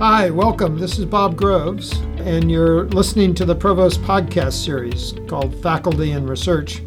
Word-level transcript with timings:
Hi, 0.00 0.30
welcome. 0.30 0.78
This 0.78 0.98
is 0.98 1.04
Bob 1.04 1.36
Groves, 1.36 1.92
and 2.20 2.50
you're 2.50 2.84
listening 2.86 3.34
to 3.34 3.44
the 3.44 3.54
Provost 3.54 4.00
podcast 4.00 4.54
series 4.54 5.12
called 5.28 5.54
Faculty 5.62 6.12
and 6.12 6.26
Research. 6.26 6.80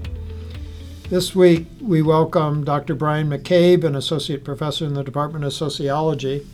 This 1.12 1.36
week, 1.36 1.68
we 1.80 2.02
welcome 2.02 2.64
Dr. 2.64 2.96
Brian 2.96 3.30
McCabe, 3.30 3.84
an 3.84 3.96
associate 3.96 4.44
professor 4.44 4.86
in 4.86 4.96
the 4.96 5.04
Department 5.04 5.46
of 5.46 5.54
Sociology. 5.54 6.48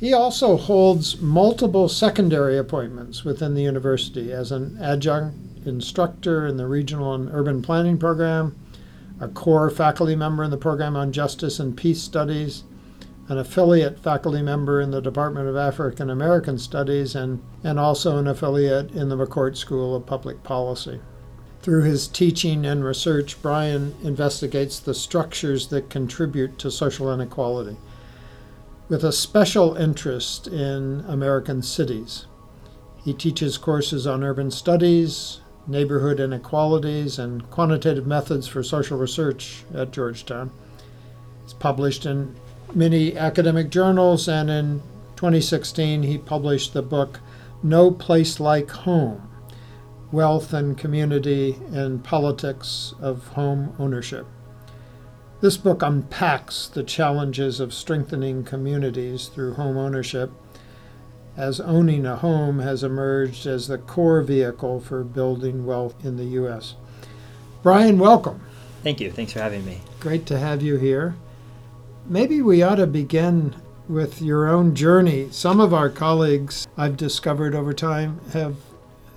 He 0.00 0.12
also 0.12 0.56
holds 0.56 1.20
multiple 1.20 1.88
secondary 1.88 2.58
appointments 2.58 3.22
within 3.22 3.54
the 3.54 3.62
university 3.62 4.32
as 4.32 4.50
an 4.50 4.76
adjunct 4.82 5.64
instructor 5.64 6.44
in 6.44 6.56
the 6.56 6.66
Regional 6.66 7.14
and 7.14 7.30
Urban 7.32 7.62
Planning 7.62 7.98
Program, 7.98 8.56
a 9.20 9.28
core 9.28 9.70
faculty 9.70 10.16
member 10.16 10.42
in 10.42 10.50
the 10.50 10.56
program 10.56 10.96
on 10.96 11.12
Justice 11.12 11.60
and 11.60 11.76
Peace 11.76 12.02
Studies, 12.02 12.64
an 13.32 13.38
affiliate 13.38 13.98
faculty 13.98 14.42
member 14.42 14.78
in 14.78 14.90
the 14.90 15.00
Department 15.00 15.48
of 15.48 15.56
African 15.56 16.10
American 16.10 16.58
Studies, 16.58 17.14
and, 17.14 17.42
and 17.64 17.80
also 17.80 18.18
an 18.18 18.28
affiliate 18.28 18.90
in 18.90 19.08
the 19.08 19.16
McCourt 19.16 19.56
School 19.56 19.96
of 19.96 20.04
Public 20.04 20.42
Policy. 20.42 21.00
Through 21.62 21.84
his 21.84 22.08
teaching 22.08 22.66
and 22.66 22.84
research, 22.84 23.40
Brian 23.40 23.94
investigates 24.02 24.78
the 24.78 24.92
structures 24.92 25.68
that 25.68 25.88
contribute 25.88 26.58
to 26.58 26.70
social 26.70 27.10
inequality, 27.10 27.78
with 28.90 29.02
a 29.02 29.12
special 29.12 29.76
interest 29.76 30.46
in 30.46 31.02
American 31.08 31.62
cities. 31.62 32.26
He 33.02 33.14
teaches 33.14 33.56
courses 33.56 34.06
on 34.06 34.22
urban 34.22 34.50
studies, 34.50 35.40
neighborhood 35.66 36.20
inequalities, 36.20 37.18
and 37.18 37.48
quantitative 37.50 38.06
methods 38.06 38.46
for 38.46 38.62
social 38.62 38.98
research 38.98 39.64
at 39.74 39.90
Georgetown. 39.90 40.50
It's 41.44 41.54
published 41.54 42.04
in 42.04 42.36
many 42.74 43.16
academic 43.16 43.70
journals, 43.70 44.28
and 44.28 44.50
in 44.50 44.82
2016 45.16 46.02
he 46.02 46.18
published 46.18 46.72
the 46.72 46.82
book 46.82 47.20
No 47.62 47.90
Place 47.90 48.40
Like 48.40 48.70
Home 48.70 49.28
Wealth 50.10 50.52
and 50.52 50.76
Community 50.76 51.58
and 51.72 52.04
Politics 52.04 52.94
of 53.00 53.28
Home 53.28 53.74
Ownership. 53.78 54.26
This 55.40 55.56
book 55.56 55.82
unpacks 55.82 56.68
the 56.68 56.84
challenges 56.84 57.58
of 57.58 57.74
strengthening 57.74 58.44
communities 58.44 59.26
through 59.28 59.54
home 59.54 59.76
ownership 59.76 60.30
as 61.36 61.60
owning 61.60 62.04
a 62.06 62.16
home 62.16 62.58
has 62.58 62.84
emerged 62.84 63.46
as 63.46 63.68
the 63.68 63.78
core 63.78 64.22
vehicle 64.22 64.80
for 64.80 65.02
building 65.02 65.64
wealth 65.64 66.04
in 66.04 66.16
the 66.16 66.24
U.S. 66.24 66.74
Brian, 67.62 67.98
welcome. 67.98 68.40
Thank 68.82 69.00
you. 69.00 69.10
Thanks 69.10 69.32
for 69.32 69.40
having 69.40 69.64
me. 69.64 69.80
Great 70.00 70.26
to 70.26 70.38
have 70.38 70.62
you 70.62 70.76
here. 70.76 71.14
Maybe 72.06 72.42
we 72.42 72.62
ought 72.62 72.76
to 72.76 72.86
begin 72.86 73.54
with 73.88 74.20
your 74.20 74.48
own 74.48 74.74
journey. 74.74 75.28
Some 75.30 75.60
of 75.60 75.72
our 75.72 75.88
colleagues 75.88 76.66
I've 76.76 76.96
discovered 76.96 77.54
over 77.54 77.72
time 77.72 78.20
have 78.32 78.56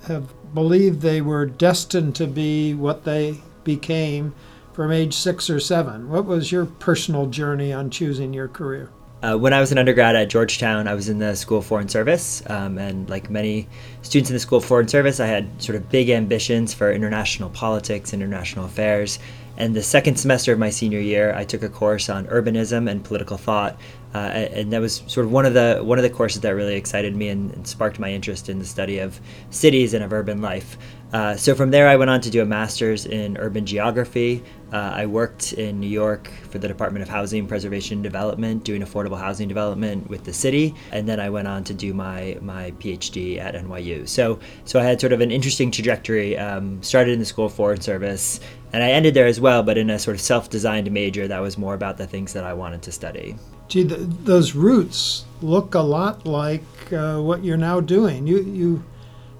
have 0.06 0.32
believed 0.54 1.00
they 1.00 1.20
were 1.20 1.46
destined 1.46 2.14
to 2.14 2.26
be 2.28 2.74
what 2.74 3.04
they 3.04 3.40
became 3.64 4.32
from 4.72 4.92
age 4.92 5.14
6 5.14 5.50
or 5.50 5.58
7. 5.58 6.08
What 6.08 6.26
was 6.26 6.52
your 6.52 6.66
personal 6.66 7.26
journey 7.26 7.72
on 7.72 7.90
choosing 7.90 8.32
your 8.32 8.46
career? 8.46 8.90
Uh, 9.22 9.34
when 9.36 9.52
I 9.52 9.58
was 9.58 9.72
an 9.72 9.78
undergrad 9.78 10.14
at 10.14 10.28
Georgetown, 10.28 10.86
I 10.86 10.94
was 10.94 11.08
in 11.08 11.18
the 11.18 11.34
School 11.34 11.58
of 11.58 11.66
Foreign 11.66 11.88
Service, 11.88 12.42
um, 12.48 12.78
and 12.78 13.10
like 13.10 13.30
many 13.30 13.66
students 14.02 14.30
in 14.30 14.34
the 14.34 14.40
School 14.40 14.58
of 14.58 14.64
Foreign 14.64 14.86
Service, 14.86 15.18
I 15.18 15.26
had 15.26 15.60
sort 15.60 15.74
of 15.74 15.88
big 15.90 16.10
ambitions 16.10 16.72
for 16.72 16.92
international 16.92 17.50
politics, 17.50 18.12
international 18.12 18.66
affairs. 18.66 19.18
And 19.56 19.74
the 19.74 19.82
second 19.82 20.16
semester 20.16 20.52
of 20.52 20.58
my 20.58 20.70
senior 20.70 21.00
year, 21.00 21.34
I 21.34 21.44
took 21.44 21.62
a 21.62 21.68
course 21.68 22.08
on 22.08 22.26
urbanism 22.26 22.90
and 22.90 23.02
political 23.02 23.36
thought, 23.36 23.78
uh, 24.14 24.18
and 24.18 24.72
that 24.72 24.80
was 24.80 25.02
sort 25.06 25.26
of 25.26 25.32
one 25.32 25.44
of 25.44 25.54
the 25.54 25.80
one 25.82 25.98
of 25.98 26.02
the 26.02 26.10
courses 26.10 26.40
that 26.40 26.50
really 26.50 26.74
excited 26.74 27.14
me 27.14 27.28
and, 27.28 27.52
and 27.52 27.66
sparked 27.66 27.98
my 27.98 28.10
interest 28.10 28.48
in 28.48 28.58
the 28.58 28.64
study 28.64 28.98
of 28.98 29.20
cities 29.50 29.94
and 29.94 30.02
of 30.02 30.12
urban 30.12 30.40
life. 30.40 30.78
Uh, 31.12 31.36
so 31.36 31.54
from 31.54 31.70
there, 31.70 31.86
I 31.86 31.96
went 31.96 32.10
on 32.10 32.20
to 32.22 32.30
do 32.30 32.42
a 32.42 32.44
master's 32.44 33.06
in 33.06 33.36
urban 33.36 33.64
geography. 33.64 34.42
Uh, 34.72 34.92
I 34.94 35.06
worked 35.06 35.52
in 35.52 35.78
New 35.78 35.88
York 35.88 36.28
for 36.50 36.58
the 36.58 36.66
Department 36.66 37.02
of 37.02 37.08
Housing 37.08 37.46
Preservation 37.46 37.98
and 37.98 38.02
Development, 38.02 38.64
doing 38.64 38.82
affordable 38.82 39.18
housing 39.18 39.46
development 39.46 40.10
with 40.10 40.24
the 40.24 40.32
city, 40.32 40.74
and 40.90 41.08
then 41.08 41.20
I 41.20 41.30
went 41.30 41.46
on 41.46 41.62
to 41.64 41.74
do 41.74 41.94
my 41.94 42.36
my 42.40 42.72
PhD 42.72 43.38
at 43.38 43.54
NYU. 43.54 44.08
So 44.08 44.40
so 44.64 44.80
I 44.80 44.82
had 44.82 45.00
sort 45.00 45.12
of 45.12 45.20
an 45.20 45.30
interesting 45.30 45.70
trajectory. 45.70 46.36
Um, 46.36 46.82
started 46.82 47.12
in 47.12 47.20
the 47.20 47.24
School 47.24 47.46
of 47.46 47.54
Foreign 47.54 47.80
Service, 47.80 48.40
and 48.76 48.84
I 48.84 48.90
ended 48.90 49.14
there 49.14 49.26
as 49.26 49.40
well, 49.40 49.62
but 49.62 49.78
in 49.78 49.88
a 49.88 49.98
sort 49.98 50.16
of 50.16 50.20
self-designed 50.20 50.92
major 50.92 51.26
that 51.26 51.38
was 51.38 51.56
more 51.56 51.72
about 51.72 51.96
the 51.96 52.06
things 52.06 52.34
that 52.34 52.44
I 52.44 52.52
wanted 52.52 52.82
to 52.82 52.92
study. 52.92 53.34
Gee, 53.68 53.84
the, 53.84 53.96
those 53.96 54.54
roots 54.54 55.24
look 55.40 55.74
a 55.74 55.80
lot 55.80 56.26
like 56.26 56.92
uh, 56.92 57.18
what 57.18 57.42
you're 57.42 57.56
now 57.56 57.80
doing. 57.80 58.26
You 58.26 58.42
you 58.42 58.84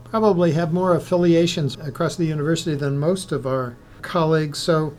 probably 0.04 0.52
have 0.52 0.72
more 0.72 0.94
affiliations 0.94 1.76
across 1.76 2.16
the 2.16 2.24
university 2.24 2.76
than 2.76 2.98
most 2.98 3.30
of 3.30 3.46
our 3.46 3.76
colleagues. 4.00 4.58
So, 4.58 4.96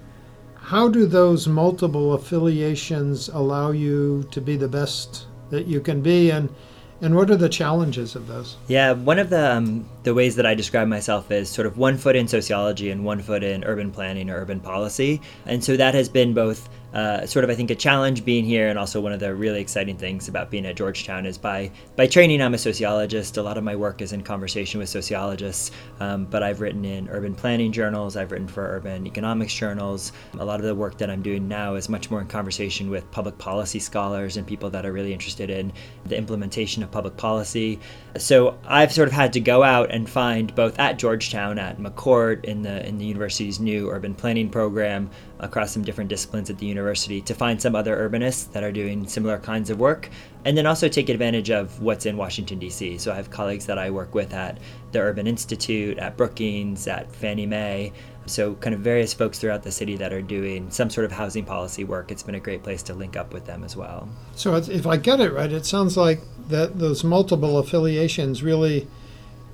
how 0.53 0.87
do 0.87 1.07
those 1.07 1.47
multiple 1.47 2.13
affiliations 2.13 3.29
allow 3.29 3.71
you 3.71 4.27
to 4.29 4.39
be 4.39 4.55
the 4.55 4.67
best 4.67 5.25
that 5.49 5.65
you 5.65 5.81
can 5.81 6.03
be? 6.03 6.29
And 6.29 6.53
and 7.01 7.15
what 7.15 7.29
are 7.29 7.35
the 7.35 7.49
challenges 7.49 8.15
of 8.15 8.27
those? 8.27 8.57
Yeah, 8.67 8.93
one 8.93 9.19
of 9.19 9.29
the 9.29 9.53
um, 9.53 9.87
the 10.03 10.13
ways 10.13 10.35
that 10.35 10.45
I 10.45 10.55
describe 10.55 10.87
myself 10.87 11.31
is 11.31 11.49
sort 11.49 11.67
of 11.67 11.77
one 11.77 11.97
foot 11.97 12.15
in 12.15 12.27
sociology 12.27 12.89
and 12.89 13.05
one 13.05 13.21
foot 13.21 13.43
in 13.43 13.63
urban 13.63 13.91
planning 13.91 14.29
or 14.29 14.37
urban 14.37 14.59
policy, 14.59 15.21
and 15.45 15.63
so 15.63 15.77
that 15.77 15.93
has 15.93 16.09
been 16.09 16.33
both 16.33 16.69
uh, 16.97 17.27
sort 17.27 17.45
of 17.45 17.51
I 17.51 17.53
think 17.53 17.69
a 17.69 17.75
challenge 17.75 18.25
being 18.25 18.43
here, 18.43 18.69
and 18.69 18.79
also 18.79 18.99
one 18.99 19.13
of 19.13 19.19
the 19.19 19.35
really 19.35 19.61
exciting 19.61 19.97
things 19.97 20.27
about 20.27 20.49
being 20.49 20.65
at 20.65 20.75
Georgetown 20.75 21.27
is 21.27 21.37
by 21.37 21.69
by 21.95 22.07
training 22.07 22.41
I'm 22.41 22.55
a 22.55 22.57
sociologist. 22.57 23.37
A 23.37 23.43
lot 23.43 23.55
of 23.55 23.63
my 23.63 23.75
work 23.75 24.01
is 24.01 24.13
in 24.13 24.23
conversation 24.23 24.79
with 24.79 24.89
sociologists, 24.89 25.69
um, 25.99 26.25
but 26.25 26.41
I've 26.41 26.59
written 26.59 26.83
in 26.83 27.07
urban 27.09 27.35
planning 27.35 27.71
journals. 27.71 28.17
I've 28.17 28.31
written 28.31 28.47
for 28.47 28.63
urban 28.67 29.05
economics 29.05 29.53
journals. 29.53 30.11
A 30.39 30.43
lot 30.43 30.59
of 30.59 30.65
the 30.65 30.73
work 30.73 30.97
that 30.97 31.11
I'm 31.11 31.21
doing 31.21 31.47
now 31.47 31.75
is 31.75 31.87
much 31.87 32.09
more 32.09 32.19
in 32.19 32.27
conversation 32.27 32.89
with 32.89 33.09
public 33.11 33.37
policy 33.37 33.77
scholars 33.77 34.35
and 34.35 34.47
people 34.47 34.71
that 34.71 34.83
are 34.83 34.91
really 34.91 35.13
interested 35.13 35.51
in 35.51 35.71
the 36.05 36.17
implementation 36.17 36.81
of 36.81 36.89
public 36.89 37.15
policy. 37.15 37.79
So 38.17 38.57
I've 38.65 38.91
sort 38.91 39.07
of 39.07 39.13
had 39.13 39.33
to 39.33 39.39
go 39.39 39.61
out 39.61 39.91
and 39.91 40.09
find 40.09 40.55
both 40.55 40.79
at 40.79 40.97
Georgetown, 40.97 41.59
at 41.59 41.77
McCourt, 41.77 42.43
in 42.45 42.63
the 42.63 42.83
in 42.87 42.97
the 42.97 43.05
university's 43.05 43.59
new 43.59 43.91
urban 43.91 44.15
planning 44.15 44.49
program, 44.49 45.11
across 45.39 45.71
some 45.71 45.83
different 45.83 46.09
disciplines 46.09 46.49
at 46.49 46.57
the 46.57 46.65
university 46.65 47.21
to 47.21 47.33
find 47.33 47.61
some 47.61 47.75
other 47.75 48.09
urbanists 48.09 48.51
that 48.51 48.63
are 48.63 48.71
doing 48.71 49.07
similar 49.07 49.37
kinds 49.37 49.69
of 49.69 49.79
work 49.79 50.09
and 50.45 50.57
then 50.57 50.65
also 50.65 50.87
take 50.87 51.09
advantage 51.09 51.49
of 51.49 51.81
what's 51.81 52.05
in 52.05 52.17
Washington, 52.17 52.57
D.C. 52.59 52.97
So 52.97 53.11
I 53.11 53.15
have 53.15 53.29
colleagues 53.29 53.65
that 53.65 53.77
I 53.77 53.89
work 53.89 54.15
with 54.15 54.33
at 54.33 54.57
the 54.91 54.99
Urban 54.99 55.27
Institute, 55.27 55.97
at 55.97 56.17
Brookings, 56.17 56.87
at 56.87 57.13
Fannie 57.13 57.45
Mae. 57.45 57.91
So, 58.27 58.55
kind 58.55 58.75
of 58.75 58.81
various 58.81 59.13
folks 59.13 59.39
throughout 59.39 59.63
the 59.63 59.71
city 59.71 59.95
that 59.97 60.11
are 60.11 60.21
doing 60.21 60.69
some 60.69 60.89
sort 60.89 61.05
of 61.05 61.13
housing 61.13 61.45
policy 61.45 61.85
work. 61.85 62.11
It's 62.11 62.23
been 62.23 62.35
a 62.35 62.41
great 62.41 62.61
place 62.61 62.83
to 62.83 62.93
link 62.93 63.15
up 63.15 63.33
with 63.33 63.45
them 63.45 63.63
as 63.63 63.77
well. 63.77 64.09
So, 64.35 64.55
if 64.55 64.85
I 64.85 64.97
get 64.97 65.21
it 65.21 65.31
right, 65.31 65.51
it 65.51 65.65
sounds 65.65 65.95
like 65.95 66.21
that 66.49 66.77
those 66.77 67.05
multiple 67.05 67.57
affiliations 67.57 68.43
really 68.43 68.87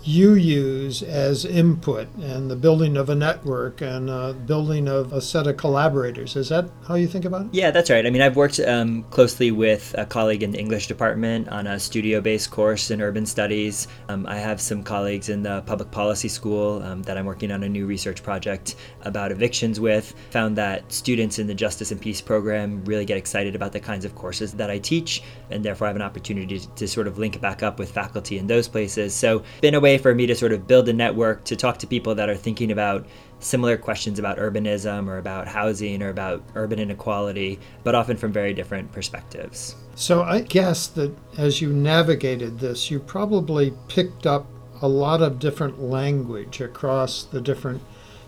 you 0.06 0.34
use 0.34 1.02
as 1.02 1.46
input 1.46 2.08
and 2.16 2.52
the 2.52 2.56
building 2.56 2.98
of 2.98 3.10
a 3.10 3.16
network 3.16 3.82
and 3.82 4.10
uh, 4.10 4.34
building 4.34 4.88
of 4.88 5.14
a 5.14 5.22
set 5.22 5.48
of 5.48 5.56
collaborators. 5.58 6.36
Is 6.36 6.50
that 6.50 6.70
how 6.88 6.96
you 6.96 7.08
think 7.08 7.26
about 7.26 7.46
it? 7.46 7.54
Yeah, 7.54 7.72
that's 7.72 7.90
right. 7.90 8.06
I 8.06 8.10
mean, 8.10 8.22
I've 8.22 8.36
worked 8.36 8.60
um, 8.60 9.04
closely 9.04 9.52
with 9.52 9.96
a 9.98 10.06
colleague 10.06 10.44
in 10.44 10.52
the 10.52 10.60
English 10.60 10.88
department 10.88 11.48
on 11.50 11.68
a 11.68 11.80
studio 11.80 12.20
based 12.20 12.52
course 12.52 12.92
in 12.92 13.02
urban 13.02 13.26
studies. 13.26 13.88
Um, 14.10 14.26
I 14.28 14.36
have 14.36 14.60
some 14.60 14.84
colleagues 14.84 15.30
in 15.30 15.44
the 15.44 15.62
public 15.66 15.90
policy 15.92 16.28
school 16.28 16.84
um, 16.84 17.02
that 17.04 17.18
I'm 17.18 17.26
working 17.26 17.52
on 17.52 17.64
a 17.64 17.70
new 17.70 17.86
research 17.86 18.24
project 18.24 18.76
about 19.04 19.32
evictions 19.32 19.80
with. 19.80 20.14
Found 20.32 20.58
that 20.58 20.92
students 20.92 21.40
in 21.40 21.48
the 21.48 21.56
Justice 21.56 21.92
and 21.92 22.02
Peace 22.02 22.20
program 22.20 22.84
really 22.86 23.06
get 23.06 23.18
excited 23.18 23.56
about 23.56 23.72
the 23.72 23.80
kinds 23.80 24.04
of 24.04 24.16
courses 24.16 24.52
that 24.54 24.70
I 24.70 24.80
teach, 24.80 25.24
and 25.50 25.64
therefore 25.64 25.88
I 25.88 25.90
have 25.90 25.96
an 25.96 26.02
opportunity 26.02 26.60
to, 26.60 26.68
to 26.76 26.88
sort 26.88 27.08
of 27.08 27.18
link 27.18 27.40
back 27.40 27.64
up 27.64 27.80
with 27.80 27.92
faculty 27.92 28.38
in 28.38 28.48
those 28.48 28.68
places. 28.68 29.14
So, 29.14 29.44
been 29.62 29.76
a 29.76 29.80
way 29.80 29.93
way 29.94 29.98
for 30.00 30.16
me 30.16 30.26
to 30.26 30.36
sort 30.36 30.52
of 30.52 30.66
build 30.68 30.90
a 30.90 30.94
network 30.94 31.44
to 31.46 31.56
talk 31.56 31.78
to 31.78 31.88
people 31.88 32.16
that 32.16 32.28
are 32.28 32.36
thinking 32.36 32.72
about 32.72 33.06
similar 33.40 33.78
questions 33.78 34.18
about 34.18 34.38
urbanism 34.38 35.08
or 35.08 35.18
about 35.20 35.48
housing 35.48 36.02
or 36.02 36.10
about 36.10 36.44
urban 36.56 36.80
inequality, 36.80 37.60
but 37.84 37.94
often 37.94 38.18
from 38.18 38.32
very 38.32 38.54
different 38.54 38.92
perspectives. 38.92 39.76
So 39.96 40.24
I 40.24 40.42
guess 40.42 40.88
that 40.88 41.16
as 41.38 41.62
you 41.62 41.72
navigated 41.72 42.60
this, 42.60 42.90
you 42.90 43.00
probably 43.00 43.74
picked 43.88 44.26
up 44.26 44.48
a 44.82 44.88
lot 44.88 45.22
of 45.22 45.38
different 45.40 45.80
language 45.80 46.60
across 46.60 47.24
the 47.24 47.42
different 47.42 47.82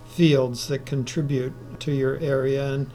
fields 0.08 0.68
that 0.68 0.86
contribute 0.86 1.54
to 1.80 1.92
your 1.92 2.18
area 2.20 2.74
and 2.74 2.92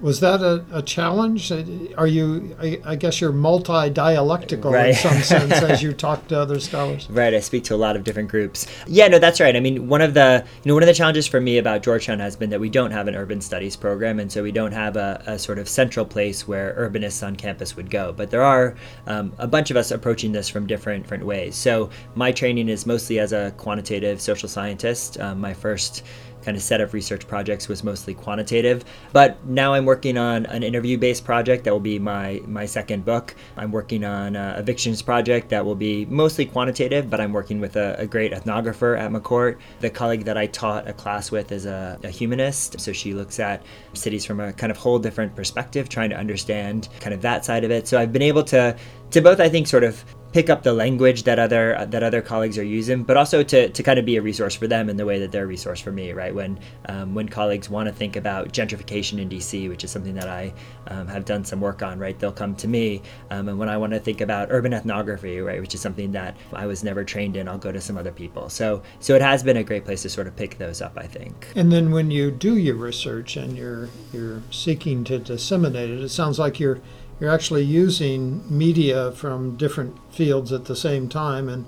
Was 0.00 0.20
that 0.20 0.42
a, 0.42 0.64
a 0.72 0.82
challenge? 0.82 1.50
Are 1.96 2.06
you, 2.06 2.56
I, 2.60 2.80
I 2.84 2.96
guess 2.96 3.20
you're 3.20 3.32
multi 3.32 3.90
dialectical 3.90 4.70
Right. 4.72 4.88
in 4.88 4.94
some 4.94 5.22
sense 5.22 5.52
as 5.54 5.82
you 5.82 5.92
talk 5.94 6.28
to 6.28 6.38
other 6.38 6.60
scholars? 6.60 7.08
Right, 7.10 7.32
I 7.32 7.40
speak 7.40 7.64
to 7.64 7.74
a 7.74 7.76
lot 7.76 7.96
of 7.96 8.04
different 8.04 8.28
groups. 8.28 8.66
Yeah, 8.86 9.08
no, 9.08 9.18
that's 9.18 9.40
right. 9.40 9.56
I 9.56 9.60
mean, 9.60 9.88
one 9.88 10.02
of 10.02 10.14
the 10.14 10.44
you 10.62 10.68
know 10.68 10.74
one 10.74 10.82
of 10.82 10.86
the 10.86 10.94
challenges 10.94 11.26
for 11.26 11.40
me 11.40 11.58
about 11.58 11.82
Georgetown 11.82 12.18
has 12.18 12.36
been 12.36 12.50
that 12.50 12.60
we 12.60 12.68
don't 12.68 12.90
have 12.90 13.08
an 13.08 13.14
urban 13.14 13.40
studies 13.40 13.76
program, 13.76 14.18
and 14.20 14.30
so 14.30 14.42
we 14.42 14.52
don't 14.52 14.72
have 14.72 14.96
a, 14.96 15.22
a 15.26 15.38
sort 15.38 15.58
of 15.58 15.68
central 15.68 16.04
place 16.04 16.46
where 16.46 16.74
urbanists 16.78 17.26
on 17.26 17.36
campus 17.36 17.76
would 17.76 17.90
go. 17.90 18.12
But 18.12 18.30
there 18.30 18.42
are 18.42 18.76
um, 19.06 19.32
a 19.38 19.46
bunch 19.46 19.70
of 19.70 19.76
us 19.76 19.90
approaching 19.90 20.32
this 20.32 20.48
from 20.48 20.66
different 20.66 21.04
different 21.04 21.24
ways. 21.24 21.56
So 21.56 21.90
my 22.14 22.32
training 22.32 22.68
is 22.68 22.84
mostly 22.86 23.18
as 23.18 23.32
a 23.32 23.52
quantitative 23.56 24.20
social 24.20 24.48
scientist. 24.48 25.18
Um, 25.20 25.40
my 25.40 25.54
first 25.54 26.02
kind 26.44 26.56
of 26.56 26.62
set 26.62 26.80
of 26.80 26.94
research 26.94 27.26
projects 27.26 27.68
was 27.68 27.82
mostly 27.82 28.14
quantitative. 28.14 28.84
But 29.12 29.44
now 29.46 29.74
I'm 29.74 29.84
working 29.84 30.18
on 30.18 30.46
an 30.46 30.62
interview 30.62 30.98
based 30.98 31.24
project 31.24 31.64
that 31.64 31.72
will 31.72 31.80
be 31.80 31.98
my, 31.98 32.40
my 32.46 32.66
second 32.66 33.04
book. 33.04 33.34
I'm 33.56 33.72
working 33.72 34.04
on 34.04 34.36
a 34.36 34.56
evictions 34.58 35.02
project 35.02 35.48
that 35.50 35.64
will 35.64 35.74
be 35.74 36.04
mostly 36.06 36.46
quantitative, 36.46 37.10
but 37.10 37.20
I'm 37.20 37.32
working 37.32 37.60
with 37.60 37.76
a, 37.76 37.96
a 37.98 38.06
great 38.06 38.32
ethnographer 38.32 38.98
at 38.98 39.10
McCourt. 39.10 39.58
The 39.80 39.90
colleague 39.90 40.24
that 40.24 40.36
I 40.36 40.46
taught 40.46 40.88
a 40.88 40.92
class 40.92 41.30
with 41.30 41.52
is 41.52 41.66
a, 41.66 41.98
a 42.02 42.10
humanist, 42.10 42.80
so 42.80 42.92
she 42.92 43.14
looks 43.14 43.40
at 43.40 43.62
cities 43.94 44.24
from 44.24 44.40
a 44.40 44.52
kind 44.52 44.70
of 44.70 44.76
whole 44.76 44.98
different 44.98 45.34
perspective, 45.34 45.88
trying 45.88 46.10
to 46.10 46.16
understand 46.16 46.88
kind 47.00 47.14
of 47.14 47.22
that 47.22 47.44
side 47.44 47.64
of 47.64 47.70
it. 47.70 47.88
So 47.88 47.98
I've 47.98 48.12
been 48.12 48.22
able 48.22 48.44
to 48.44 48.76
to 49.10 49.20
both 49.20 49.38
I 49.38 49.48
think 49.48 49.68
sort 49.68 49.84
of 49.84 50.04
pick 50.34 50.50
up 50.50 50.64
the 50.64 50.72
language 50.72 51.22
that 51.22 51.38
other 51.38 51.86
that 51.88 52.02
other 52.02 52.20
colleagues 52.20 52.58
are 52.58 52.64
using, 52.64 53.04
but 53.04 53.16
also 53.16 53.44
to, 53.44 53.68
to 53.68 53.82
kind 53.84 54.00
of 54.00 54.04
be 54.04 54.16
a 54.16 54.22
resource 54.22 54.52
for 54.52 54.66
them 54.66 54.90
in 54.90 54.96
the 54.96 55.06
way 55.06 55.20
that 55.20 55.30
they're 55.30 55.44
a 55.44 55.46
resource 55.46 55.80
for 55.80 55.92
me, 55.92 56.12
right? 56.12 56.34
When 56.34 56.58
um, 56.86 57.14
when 57.14 57.28
colleagues 57.28 57.70
want 57.70 57.88
to 57.88 57.94
think 57.94 58.16
about 58.16 58.52
gentrification 58.52 59.20
in 59.20 59.28
DC, 59.28 59.68
which 59.68 59.84
is 59.84 59.92
something 59.92 60.14
that 60.16 60.28
I 60.28 60.52
um, 60.88 61.06
have 61.06 61.24
done 61.24 61.44
some 61.44 61.60
work 61.60 61.84
on, 61.84 62.00
right? 62.00 62.18
They'll 62.18 62.32
come 62.32 62.56
to 62.56 62.66
me, 62.66 63.00
um, 63.30 63.48
and 63.48 63.60
when 63.60 63.68
I 63.68 63.76
want 63.76 63.92
to 63.92 64.00
think 64.00 64.20
about 64.20 64.48
urban 64.50 64.74
ethnography, 64.74 65.38
right, 65.38 65.60
which 65.60 65.72
is 65.72 65.80
something 65.80 66.10
that 66.12 66.36
I 66.52 66.66
was 66.66 66.82
never 66.82 67.04
trained 67.04 67.36
in, 67.36 67.46
I'll 67.46 67.56
go 67.56 67.70
to 67.70 67.80
some 67.80 67.96
other 67.96 68.12
people. 68.12 68.48
So 68.48 68.82
so 68.98 69.14
it 69.14 69.22
has 69.22 69.44
been 69.44 69.58
a 69.58 69.62
great 69.62 69.84
place 69.84 70.02
to 70.02 70.08
sort 70.08 70.26
of 70.26 70.34
pick 70.34 70.58
those 70.58 70.82
up, 70.82 70.94
I 70.96 71.06
think. 71.06 71.52
And 71.54 71.70
then 71.70 71.92
when 71.92 72.10
you 72.10 72.32
do 72.32 72.56
your 72.56 72.74
research 72.74 73.36
and 73.36 73.56
you're 73.56 73.88
you're 74.12 74.42
seeking 74.50 75.04
to 75.04 75.20
disseminate 75.20 75.90
it, 75.90 76.00
it 76.00 76.08
sounds 76.08 76.40
like 76.40 76.58
you're 76.58 76.80
you're 77.20 77.30
actually 77.30 77.62
using 77.62 78.44
media 78.48 79.12
from 79.12 79.56
different 79.56 79.96
fields 80.12 80.52
at 80.52 80.64
the 80.66 80.76
same 80.76 81.08
time 81.08 81.48
and 81.48 81.64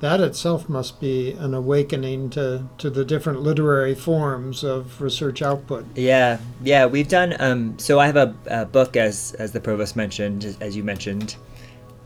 that 0.00 0.20
itself 0.20 0.68
must 0.68 1.00
be 1.00 1.32
an 1.32 1.54
awakening 1.54 2.28
to, 2.30 2.68
to 2.78 2.90
the 2.90 3.04
different 3.04 3.40
literary 3.40 3.94
forms 3.94 4.62
of 4.62 5.00
research 5.00 5.40
output. 5.40 5.86
Yeah, 5.94 6.38
yeah, 6.62 6.84
we've 6.86 7.08
done. 7.08 7.34
Um, 7.38 7.78
so 7.78 7.98
I 7.98 8.06
have 8.06 8.16
a, 8.16 8.34
a 8.46 8.66
book, 8.66 8.96
as 8.96 9.32
as 9.38 9.52
the 9.52 9.60
provost 9.60 9.96
mentioned, 9.96 10.56
as 10.60 10.76
you 10.76 10.84
mentioned. 10.84 11.36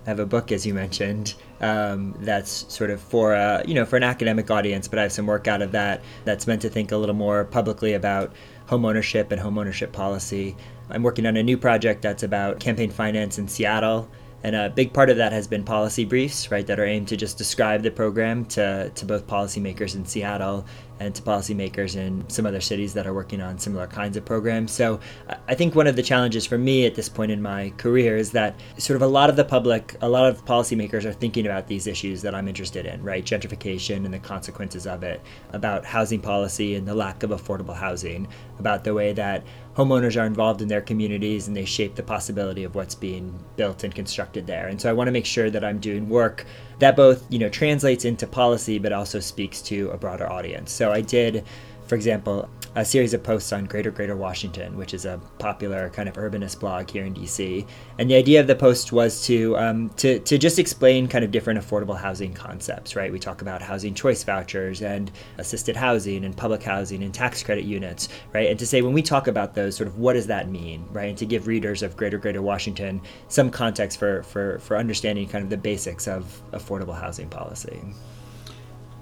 I 0.06 0.10
have 0.10 0.20
a 0.20 0.26
book, 0.26 0.50
as 0.50 0.64
you 0.64 0.72
mentioned, 0.72 1.34
um, 1.60 2.14
that's 2.20 2.72
sort 2.72 2.90
of 2.90 3.02
for 3.02 3.34
a, 3.34 3.62
you 3.66 3.74
know 3.74 3.84
for 3.84 3.96
an 3.96 4.02
academic 4.02 4.50
audience, 4.50 4.86
but 4.88 4.98
I 4.98 5.02
have 5.02 5.12
some 5.12 5.26
work 5.26 5.48
out 5.48 5.60
of 5.60 5.72
that 5.72 6.00
that's 6.24 6.46
meant 6.46 6.62
to 6.62 6.70
think 6.70 6.92
a 6.92 6.96
little 6.96 7.14
more 7.14 7.44
publicly 7.44 7.94
about 7.94 8.32
home 8.66 8.84
ownership 8.84 9.32
and 9.32 9.40
home 9.40 9.58
ownership 9.58 9.92
policy. 9.92 10.56
I'm 10.90 11.02
working 11.02 11.26
on 11.26 11.36
a 11.36 11.42
new 11.42 11.56
project 11.56 12.02
that's 12.02 12.22
about 12.22 12.60
campaign 12.60 12.90
finance 12.90 13.38
in 13.38 13.48
Seattle. 13.48 14.08
And 14.42 14.56
a 14.56 14.70
big 14.70 14.94
part 14.94 15.10
of 15.10 15.18
that 15.18 15.32
has 15.32 15.46
been 15.46 15.64
policy 15.64 16.06
briefs, 16.06 16.50
right, 16.50 16.66
that 16.66 16.80
are 16.80 16.86
aimed 16.86 17.08
to 17.08 17.16
just 17.16 17.36
describe 17.36 17.82
the 17.82 17.90
program 17.90 18.46
to, 18.46 18.90
to 18.94 19.04
both 19.04 19.26
policymakers 19.26 19.94
in 19.94 20.06
Seattle 20.06 20.64
and 20.98 21.14
to 21.14 21.22
policymakers 21.22 21.96
in 21.96 22.28
some 22.28 22.46
other 22.46 22.60
cities 22.60 22.94
that 22.94 23.06
are 23.06 23.14
working 23.14 23.40
on 23.40 23.58
similar 23.58 23.86
kinds 23.86 24.16
of 24.16 24.24
programs. 24.24 24.70
So 24.70 25.00
I 25.48 25.54
think 25.54 25.74
one 25.74 25.86
of 25.86 25.96
the 25.96 26.02
challenges 26.02 26.46
for 26.46 26.58
me 26.58 26.86
at 26.86 26.94
this 26.94 27.08
point 27.08 27.32
in 27.32 27.40
my 27.40 27.70
career 27.76 28.16
is 28.16 28.30
that 28.32 28.58
sort 28.78 28.96
of 28.96 29.02
a 29.02 29.06
lot 29.06 29.30
of 29.30 29.36
the 29.36 29.44
public, 29.44 29.96
a 30.02 30.08
lot 30.08 30.26
of 30.26 30.44
policymakers 30.44 31.04
are 31.04 31.12
thinking 31.12 31.46
about 31.46 31.66
these 31.66 31.86
issues 31.86 32.22
that 32.22 32.34
I'm 32.34 32.48
interested 32.48 32.86
in, 32.86 33.02
right? 33.02 33.24
Gentrification 33.24 34.04
and 34.04 34.12
the 34.12 34.18
consequences 34.18 34.86
of 34.86 35.02
it, 35.02 35.22
about 35.52 35.84
housing 35.84 36.20
policy 36.20 36.76
and 36.76 36.86
the 36.86 36.94
lack 36.94 37.22
of 37.22 37.30
affordable 37.30 37.74
housing, 37.74 38.28
about 38.58 38.84
the 38.84 38.92
way 38.92 39.12
that 39.14 39.44
homeowners 39.80 40.20
are 40.20 40.26
involved 40.26 40.60
in 40.60 40.68
their 40.68 40.80
communities 40.82 41.48
and 41.48 41.56
they 41.56 41.64
shape 41.64 41.94
the 41.94 42.02
possibility 42.02 42.64
of 42.64 42.74
what's 42.74 42.94
being 42.94 43.32
built 43.56 43.82
and 43.82 43.94
constructed 43.94 44.46
there. 44.46 44.68
And 44.68 44.80
so 44.80 44.90
I 44.90 44.92
want 44.92 45.08
to 45.08 45.12
make 45.12 45.24
sure 45.24 45.48
that 45.48 45.64
I'm 45.64 45.78
doing 45.78 46.08
work 46.08 46.44
that 46.80 46.96
both, 46.96 47.24
you 47.30 47.38
know, 47.38 47.48
translates 47.48 48.04
into 48.04 48.26
policy 48.26 48.78
but 48.78 48.92
also 48.92 49.20
speaks 49.20 49.62
to 49.62 49.90
a 49.90 49.96
broader 49.96 50.30
audience. 50.30 50.70
So 50.70 50.92
I 50.92 51.00
did, 51.00 51.44
for 51.90 51.96
example, 51.96 52.48
a 52.76 52.84
series 52.84 53.14
of 53.14 53.24
posts 53.24 53.52
on 53.52 53.64
Greater 53.64 53.90
Greater 53.90 54.14
Washington, 54.14 54.76
which 54.76 54.94
is 54.94 55.06
a 55.06 55.20
popular 55.40 55.90
kind 55.90 56.08
of 56.08 56.14
urbanist 56.14 56.60
blog 56.60 56.88
here 56.88 57.04
in 57.04 57.12
DC. 57.12 57.66
And 57.98 58.08
the 58.08 58.14
idea 58.14 58.38
of 58.38 58.46
the 58.46 58.54
post 58.54 58.92
was 58.92 59.26
to 59.26 59.58
um, 59.58 59.90
to 59.96 60.20
to 60.20 60.38
just 60.38 60.60
explain 60.60 61.08
kind 61.08 61.24
of 61.24 61.32
different 61.32 61.58
affordable 61.58 61.98
housing 61.98 62.32
concepts, 62.32 62.94
right? 62.94 63.10
We 63.10 63.18
talk 63.18 63.42
about 63.42 63.60
housing 63.60 63.92
choice 63.92 64.22
vouchers 64.22 64.82
and 64.82 65.10
assisted 65.38 65.74
housing 65.74 66.24
and 66.24 66.36
public 66.36 66.62
housing 66.62 67.02
and 67.02 67.12
tax 67.12 67.42
credit 67.42 67.64
units, 67.64 68.08
right? 68.32 68.48
And 68.48 68.58
to 68.60 68.66
say 68.66 68.82
when 68.82 68.92
we 68.92 69.02
talk 69.02 69.26
about 69.26 69.56
those, 69.56 69.74
sort 69.74 69.88
of 69.88 69.98
what 69.98 70.12
does 70.12 70.28
that 70.28 70.48
mean, 70.48 70.86
right? 70.92 71.08
And 71.08 71.18
to 71.18 71.26
give 71.26 71.48
readers 71.48 71.82
of 71.82 71.96
Greater 71.96 72.18
Greater 72.18 72.40
Washington 72.40 73.00
some 73.26 73.50
context 73.50 73.98
for 73.98 74.22
for 74.22 74.60
for 74.60 74.76
understanding 74.76 75.26
kind 75.28 75.42
of 75.42 75.50
the 75.50 75.56
basics 75.56 76.06
of 76.06 76.40
affordable 76.52 76.96
housing 76.96 77.28
policy. 77.28 77.82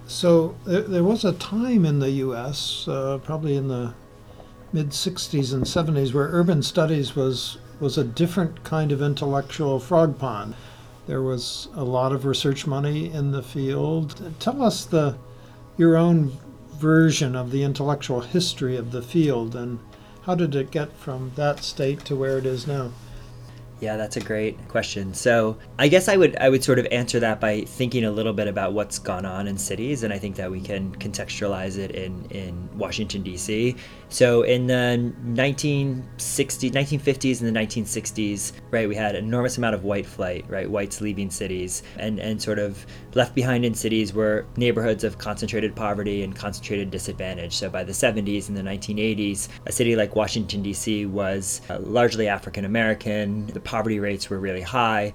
So 0.09 0.57
there, 0.65 0.81
there 0.81 1.05
was 1.05 1.23
a 1.23 1.35
time 1.35 1.85
in 1.85 1.99
the 1.99 2.11
U.S., 2.11 2.89
uh, 2.89 3.19
probably 3.23 3.57
in 3.57 3.69
the 3.69 3.93
mid 4.73 4.91
'60s 4.91 5.53
and 5.53 5.65
'70s, 5.65 6.15
where 6.15 6.31
urban 6.33 6.63
studies 6.63 7.15
was 7.15 7.59
was 7.79 7.99
a 7.99 8.05
different 8.05 8.65
kind 8.65 8.91
of 8.91 9.03
intellectual 9.03 9.79
frog 9.79 10.19
pond. 10.19 10.55
There 11.07 11.23
was 11.23 11.69
a 11.75 11.85
lot 11.85 12.13
of 12.13 12.25
research 12.25 12.67
money 12.67 13.13
in 13.13 13.33
the 13.33 13.43
field. 13.43 14.35
Tell 14.41 14.63
us 14.63 14.87
the 14.87 15.17
your 15.77 15.97
own 15.97 16.33
version 16.73 17.37
of 17.37 17.51
the 17.51 17.63
intellectual 17.63 18.23
history 18.23 18.77
of 18.77 18.93
the 18.93 19.03
field 19.03 19.55
and 19.55 19.79
how 20.23 20.35
did 20.35 20.55
it 20.55 20.71
get 20.71 20.93
from 20.97 21.33
that 21.35 21.63
state 21.63 22.05
to 22.07 22.17
where 22.17 22.39
it 22.39 22.47
is 22.47 22.67
now? 22.67 22.93
Yeah, 23.81 23.97
that's 23.97 24.17
a 24.17 24.21
great 24.21 24.57
question. 24.67 25.15
So 25.15 25.57
I 25.79 25.87
guess 25.87 26.09
I 26.09 26.17
would 26.17 26.37
I 26.37 26.49
would 26.49 26.65
sort 26.65 26.81
of 26.81 26.87
answer 26.91 27.21
that 27.21 27.41
by 27.41 27.61
thinking 27.61 28.05
a 28.05 28.11
little 28.11 28.33
bit 28.33 28.49
about 28.49 28.73
what's 28.73 28.99
gone 28.99 29.25
on 29.25 29.47
in 29.47 29.57
cities, 29.57 30.03
and 30.03 30.13
I 30.13 30.19
think 30.19 30.35
that 30.37 30.51
we 30.51 30.61
can 30.61 30.95
contextualize 30.97 31.79
it 31.79 31.93
in 31.93 32.25
in 32.31 32.69
Washington 32.77 33.23
D.C. 33.23 33.77
So 34.11 34.43
in 34.43 34.67
the 34.67 35.13
1960s, 35.27 36.71
1950s, 36.71 37.41
and 37.43 37.55
the 37.55 37.61
1960s, 37.61 38.53
right, 38.71 38.89
we 38.89 38.95
had 38.95 39.15
enormous 39.15 39.59
amount 39.59 39.75
of 39.75 39.85
white 39.85 40.07
flight, 40.07 40.47
right, 40.49 40.69
whites 40.69 41.01
leaving 41.01 41.31
cities, 41.31 41.83
and 41.99 42.19
and 42.19 42.41
sort 42.41 42.59
of 42.59 42.87
left 43.15 43.35
behind 43.35 43.65
in 43.65 43.75
cities 43.75 44.15
were 44.15 44.47
neighborhoods 44.57 45.05
of 45.05 45.19
concentrated 45.19 45.77
poverty 45.77 46.23
and 46.23 46.35
concentrated 46.35 46.91
disadvantage. 46.91 47.55
So 47.55 47.69
by 47.69 47.85
the 47.85 47.93
70s 47.93 48.49
and 48.49 48.57
the 48.57 48.63
1980s, 48.63 49.49
a 49.67 49.73
city 49.73 49.95
like 49.95 50.17
Washington 50.17 50.63
D.C. 50.63 51.07
was 51.07 51.61
uh, 51.69 51.79
largely 51.81 52.29
African 52.29 52.65
American. 52.65 53.47
The 53.49 53.61
poverty 53.61 54.01
rates 54.01 54.31
were 54.31 54.39
really 54.39 54.63
high. 54.63 55.13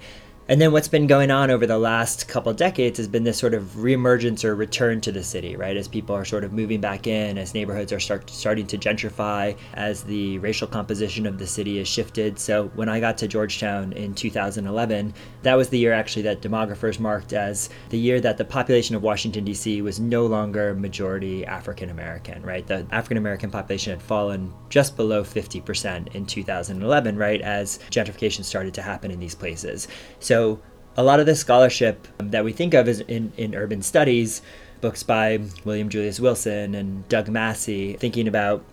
And 0.50 0.60
then 0.60 0.74
what's 0.74 0.90
been 0.90 1.08
going 1.08 1.32
on 1.32 1.50
over 1.50 1.66
the 1.66 1.78
last 1.78 2.28
couple 2.28 2.54
decades 2.54 2.98
has 2.98 3.08
been 3.08 3.24
this 3.24 3.38
sort 3.38 3.54
of 3.54 3.64
reemergence 3.78 4.44
or 4.44 4.56
return 4.56 5.00
to 5.02 5.12
the 5.14 5.24
city, 5.24 5.56
right? 5.56 5.78
As 5.78 5.88
people 5.88 6.14
are 6.18 6.26
sort 6.26 6.44
of 6.44 6.52
moving 6.52 6.82
back 6.82 7.08
in, 7.08 7.38
as 7.38 7.54
neighborhoods 7.54 7.94
are 7.94 8.00
start, 8.00 8.30
starting 8.30 8.68
to 8.68 8.78
gentrify, 8.78 9.56
as 9.76 10.04
the 10.04 10.40
racial 10.40 10.68
composition 10.68 11.26
of 11.26 11.40
the 11.40 11.48
city 11.48 11.78
has 11.78 11.88
shifted. 11.88 12.38
So 12.38 12.68
when 12.76 12.90
I 12.90 13.00
got 13.00 13.18
to 13.20 13.28
Georgetown 13.30 13.94
in 13.94 14.14
2011, 14.14 15.14
that 15.44 15.56
was 15.56 15.70
the 15.70 15.80
year 15.80 15.94
actually 15.94 16.24
that 16.24 16.42
demographers 16.42 17.00
marked 17.00 17.32
as 17.32 17.70
the 17.88 17.98
year 17.98 18.20
that 18.20 18.38
the 18.38 18.44
population 18.44 18.98
of 18.98 19.02
Washington, 19.02 19.46
D.C. 19.46 19.82
was 19.82 20.02
no 20.02 20.26
longer 20.26 20.76
majority 20.76 21.46
African 21.46 21.90
American, 21.90 22.44
right? 22.44 22.68
The 22.68 22.86
African 22.92 23.16
American 23.16 23.50
population 23.50 23.92
had 23.92 24.02
fallen 24.02 24.54
just 24.68 24.98
below 24.98 25.24
50% 25.24 26.14
in 26.14 26.26
2011, 26.26 27.18
right? 27.18 27.42
As 27.42 27.80
gentrification 27.90 28.44
started 28.44 28.74
to 28.74 28.82
happen 28.82 29.10
in 29.10 29.22
these 29.22 29.36
places. 29.36 29.88
So 30.20 30.33
so 30.34 30.60
a 30.98 31.04
lot 31.04 31.20
of 31.20 31.28
the 31.28 31.36
scholarship 31.36 32.08
that 32.18 32.44
we 32.44 32.54
think 32.54 32.74
of 32.74 32.88
is 32.88 33.02
in, 33.02 33.32
in 33.38 33.54
urban 33.54 33.84
studies, 33.84 34.42
books 34.82 35.04
by 35.04 35.40
William 35.64 35.90
Julius 35.90 36.20
Wilson 36.20 36.74
and 36.74 37.08
Doug 37.08 37.30
Massey, 37.30 37.94
thinking 37.98 38.28
about 38.28 38.66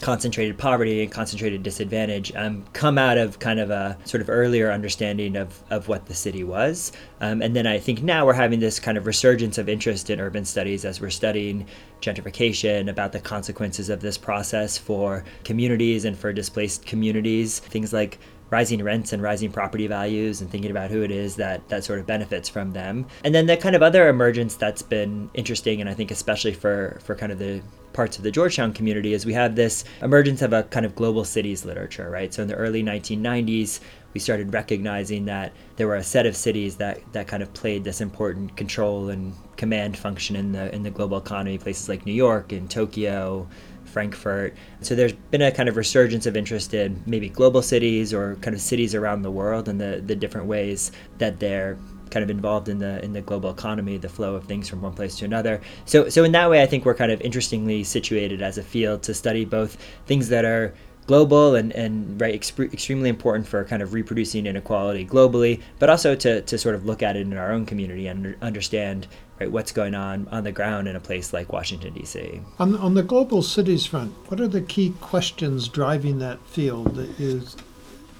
concentrated 0.00 0.56
poverty 0.56 1.02
and 1.02 1.10
concentrated 1.10 1.64
disadvantage 1.64 2.32
um, 2.36 2.64
come 2.72 2.96
out 2.96 3.18
of 3.18 3.40
kind 3.40 3.58
of 3.58 3.70
a 3.70 3.98
sort 4.04 4.20
of 4.20 4.30
earlier 4.30 4.70
understanding 4.70 5.36
of, 5.36 5.62
of 5.70 5.88
what 5.88 6.06
the 6.06 6.14
city 6.14 6.44
was. 6.44 6.92
Um, 7.20 7.42
and 7.42 7.56
then 7.56 7.66
I 7.66 7.78
think 7.80 8.02
now 8.02 8.24
we're 8.24 8.32
having 8.32 8.60
this 8.60 8.78
kind 8.78 8.96
of 8.96 9.04
resurgence 9.04 9.58
of 9.58 9.68
interest 9.68 10.10
in 10.10 10.20
urban 10.20 10.44
studies 10.44 10.84
as 10.84 11.00
we're 11.00 11.10
studying 11.10 11.66
gentrification, 12.00 12.88
about 12.88 13.10
the 13.10 13.20
consequences 13.20 13.88
of 13.88 14.00
this 14.00 14.16
process 14.16 14.78
for 14.78 15.24
communities 15.42 16.04
and 16.04 16.16
for 16.16 16.32
displaced 16.32 16.86
communities. 16.86 17.58
Things 17.58 17.92
like 17.92 18.18
rising 18.50 18.82
rents 18.82 19.12
and 19.12 19.22
rising 19.22 19.50
property 19.50 19.86
values 19.86 20.40
and 20.40 20.50
thinking 20.50 20.70
about 20.70 20.90
who 20.90 21.02
it 21.02 21.10
is 21.10 21.36
that 21.36 21.66
that 21.68 21.82
sort 21.84 21.98
of 21.98 22.06
benefits 22.06 22.48
from 22.48 22.72
them 22.72 23.06
and 23.24 23.34
then 23.34 23.46
the 23.46 23.56
kind 23.56 23.74
of 23.74 23.82
other 23.82 24.08
emergence 24.08 24.54
that's 24.54 24.82
been 24.82 25.30
interesting 25.34 25.80
and 25.80 25.88
i 25.88 25.94
think 25.94 26.10
especially 26.10 26.52
for 26.52 26.98
for 27.02 27.14
kind 27.14 27.32
of 27.32 27.38
the 27.38 27.60
parts 27.94 28.18
of 28.18 28.24
the 28.24 28.30
Georgetown 28.30 28.72
community 28.72 29.14
is 29.14 29.24
we 29.24 29.32
have 29.32 29.54
this 29.54 29.84
emergence 30.02 30.42
of 30.42 30.52
a 30.52 30.64
kind 30.64 30.84
of 30.84 30.94
global 30.94 31.24
cities 31.24 31.64
literature, 31.64 32.10
right? 32.10 32.34
So 32.34 32.42
in 32.42 32.48
the 32.48 32.56
early 32.56 32.82
1990s, 32.82 33.80
we 34.14 34.20
started 34.20 34.54
recognizing 34.54 35.24
that 35.26 35.52
there 35.76 35.88
were 35.88 35.96
a 35.96 36.04
set 36.04 36.24
of 36.24 36.36
cities 36.36 36.76
that, 36.76 37.00
that 37.12 37.26
kind 37.26 37.42
of 37.42 37.52
played 37.52 37.82
this 37.82 38.00
important 38.00 38.56
control 38.56 39.10
and 39.10 39.34
command 39.56 39.98
function 39.98 40.36
in 40.36 40.52
the 40.52 40.74
in 40.74 40.82
the 40.82 40.90
global 40.90 41.18
economy, 41.18 41.58
places 41.58 41.88
like 41.88 42.06
New 42.06 42.12
York 42.12 42.52
and 42.52 42.70
Tokyo, 42.70 43.46
Frankfurt. 43.84 44.54
So 44.80 44.94
there's 44.94 45.12
been 45.12 45.42
a 45.42 45.52
kind 45.52 45.68
of 45.68 45.76
resurgence 45.76 46.26
of 46.26 46.36
interest 46.36 46.74
in 46.74 47.02
maybe 47.06 47.28
global 47.28 47.62
cities 47.62 48.14
or 48.14 48.36
kind 48.36 48.54
of 48.54 48.60
cities 48.60 48.94
around 48.94 49.22
the 49.22 49.30
world 49.30 49.68
and 49.68 49.80
the, 49.80 50.02
the 50.04 50.16
different 50.16 50.46
ways 50.46 50.92
that 51.18 51.40
they're 51.40 51.76
kind 52.10 52.22
of 52.22 52.30
involved 52.30 52.68
in 52.68 52.78
the 52.78 53.04
in 53.04 53.12
the 53.12 53.20
global 53.20 53.50
economy, 53.50 53.96
the 53.96 54.08
flow 54.08 54.36
of 54.36 54.44
things 54.44 54.68
from 54.68 54.80
one 54.80 54.94
place 54.94 55.16
to 55.16 55.24
another. 55.24 55.60
So 55.84 56.08
so 56.08 56.22
in 56.22 56.32
that 56.32 56.48
way, 56.48 56.62
I 56.62 56.66
think 56.66 56.84
we're 56.84 56.94
kind 56.94 57.10
of 57.10 57.20
interestingly 57.20 57.82
situated 57.82 58.42
as 58.42 58.58
a 58.58 58.62
field 58.62 59.02
to 59.04 59.14
study 59.14 59.44
both 59.44 59.76
things 60.06 60.28
that 60.28 60.44
are 60.44 60.74
global 61.06 61.54
and, 61.54 61.72
and 61.72 62.20
right 62.20 62.34
exp- 62.34 62.72
extremely 62.72 63.08
important 63.08 63.46
for 63.46 63.64
kind 63.64 63.82
of 63.82 63.92
reproducing 63.92 64.46
inequality 64.46 65.06
globally, 65.06 65.60
but 65.78 65.90
also 65.90 66.14
to, 66.14 66.42
to 66.42 66.58
sort 66.58 66.74
of 66.74 66.86
look 66.86 67.02
at 67.02 67.16
it 67.16 67.20
in 67.20 67.36
our 67.36 67.52
own 67.52 67.66
community 67.66 68.06
and 68.06 68.36
understand 68.42 69.06
right 69.40 69.50
what's 69.50 69.72
going 69.72 69.94
on 69.94 70.28
on 70.30 70.44
the 70.44 70.52
ground 70.52 70.88
in 70.88 70.96
a 70.96 71.00
place 71.00 71.32
like 71.32 71.52
Washington 71.52 71.92
D.C. 71.94 72.40
On 72.58 72.76
on 72.76 72.94
the 72.94 73.02
global 73.02 73.42
cities 73.42 73.86
front, 73.86 74.12
what 74.28 74.40
are 74.40 74.48
the 74.48 74.62
key 74.62 74.94
questions 75.00 75.68
driving 75.68 76.18
that 76.20 76.40
field 76.46 76.94
that 76.94 77.18
is 77.20 77.56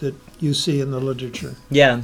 that 0.00 0.14
you 0.41 0.55
see 0.55 0.81
in 0.81 0.91
the 0.91 1.00
literature? 1.00 1.57
Yeah. 1.71 2.03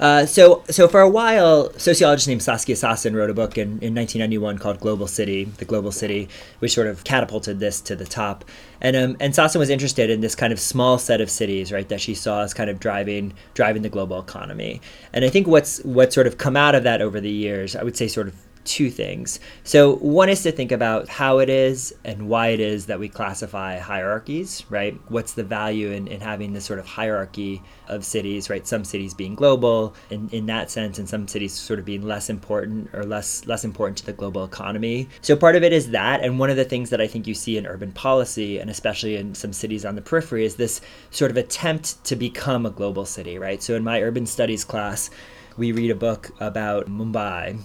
Uh, 0.00 0.24
so, 0.24 0.64
so 0.70 0.88
for 0.88 1.00
a 1.00 1.08
while, 1.08 1.70
sociologist 1.78 2.26
named 2.26 2.42
Saskia 2.42 2.74
Sassen 2.74 3.14
wrote 3.14 3.28
a 3.28 3.34
book 3.34 3.58
in, 3.58 3.78
in 3.82 3.94
1991 3.94 4.56
called 4.56 4.80
Global 4.80 5.06
City, 5.06 5.44
The 5.44 5.66
Global 5.66 5.92
City, 5.92 6.26
which 6.60 6.72
sort 6.72 6.86
of 6.86 7.04
catapulted 7.04 7.60
this 7.60 7.82
to 7.82 7.94
the 7.94 8.06
top. 8.06 8.46
And 8.80 8.96
um, 8.96 9.16
and 9.20 9.34
Sassen 9.34 9.58
was 9.58 9.68
interested 9.68 10.08
in 10.08 10.22
this 10.22 10.34
kind 10.34 10.54
of 10.54 10.58
small 10.58 10.96
set 10.96 11.20
of 11.20 11.30
cities, 11.30 11.70
right, 11.70 11.86
that 11.90 12.00
she 12.00 12.14
saw 12.14 12.40
as 12.40 12.54
kind 12.54 12.70
of 12.70 12.80
driving 12.80 13.34
driving 13.52 13.82
the 13.82 13.90
global 13.90 14.18
economy. 14.18 14.80
And 15.12 15.22
I 15.22 15.28
think 15.28 15.46
what's 15.46 15.84
what's 15.84 16.14
sort 16.14 16.26
of 16.26 16.38
come 16.38 16.56
out 16.56 16.74
of 16.74 16.82
that 16.84 17.02
over 17.02 17.20
the 17.20 17.30
years, 17.30 17.76
I 17.76 17.82
would 17.82 17.96
say, 17.96 18.08
sort 18.08 18.28
of 18.28 18.34
two 18.64 18.90
things. 18.90 19.40
So, 19.64 19.96
one 19.96 20.28
is 20.28 20.42
to 20.42 20.52
think 20.52 20.72
about 20.72 21.08
how 21.08 21.38
it 21.38 21.48
is 21.48 21.94
and 22.04 22.28
why 22.28 22.48
it 22.48 22.60
is 22.60 22.86
that 22.86 22.98
we 22.98 23.08
classify 23.08 23.78
hierarchies, 23.78 24.64
right? 24.68 24.98
What's 25.08 25.32
the 25.32 25.42
value 25.42 25.90
in, 25.90 26.08
in 26.08 26.20
having 26.20 26.52
this 26.52 26.64
sort 26.64 26.78
of 26.78 26.86
hierarchy 26.86 27.62
of 27.88 28.04
cities, 28.04 28.50
right? 28.50 28.66
Some 28.66 28.84
cities 28.84 29.14
being 29.14 29.34
global 29.34 29.94
in, 30.10 30.28
in 30.30 30.46
that 30.46 30.70
sense, 30.70 30.98
and 30.98 31.08
some 31.08 31.26
cities 31.26 31.52
sort 31.52 31.78
of 31.78 31.84
being 31.84 32.02
less 32.02 32.28
important 32.28 32.90
or 32.92 33.04
less 33.04 33.46
less 33.46 33.64
important 33.64 33.98
to 33.98 34.06
the 34.06 34.12
global 34.12 34.44
economy. 34.44 35.08
So, 35.22 35.36
part 35.36 35.56
of 35.56 35.62
it 35.62 35.72
is 35.72 35.90
that. 35.90 36.22
And 36.22 36.38
one 36.38 36.50
of 36.50 36.56
the 36.56 36.64
things 36.64 36.90
that 36.90 37.00
I 37.00 37.06
think 37.06 37.26
you 37.26 37.34
see 37.34 37.56
in 37.56 37.66
urban 37.66 37.92
policy, 37.92 38.58
and 38.58 38.70
especially 38.70 39.16
in 39.16 39.34
some 39.34 39.52
cities 39.52 39.84
on 39.84 39.94
the 39.94 40.02
periphery, 40.02 40.44
is 40.44 40.56
this 40.56 40.80
sort 41.10 41.30
of 41.30 41.36
attempt 41.36 42.02
to 42.04 42.16
become 42.16 42.66
a 42.66 42.70
global 42.70 43.06
city, 43.06 43.38
right? 43.38 43.62
So, 43.62 43.74
in 43.74 43.84
my 43.84 44.02
urban 44.02 44.26
studies 44.26 44.64
class, 44.64 45.10
we 45.56 45.72
read 45.72 45.90
a 45.90 45.94
book 45.94 46.30
about 46.40 46.86
Mumbai 46.86 47.58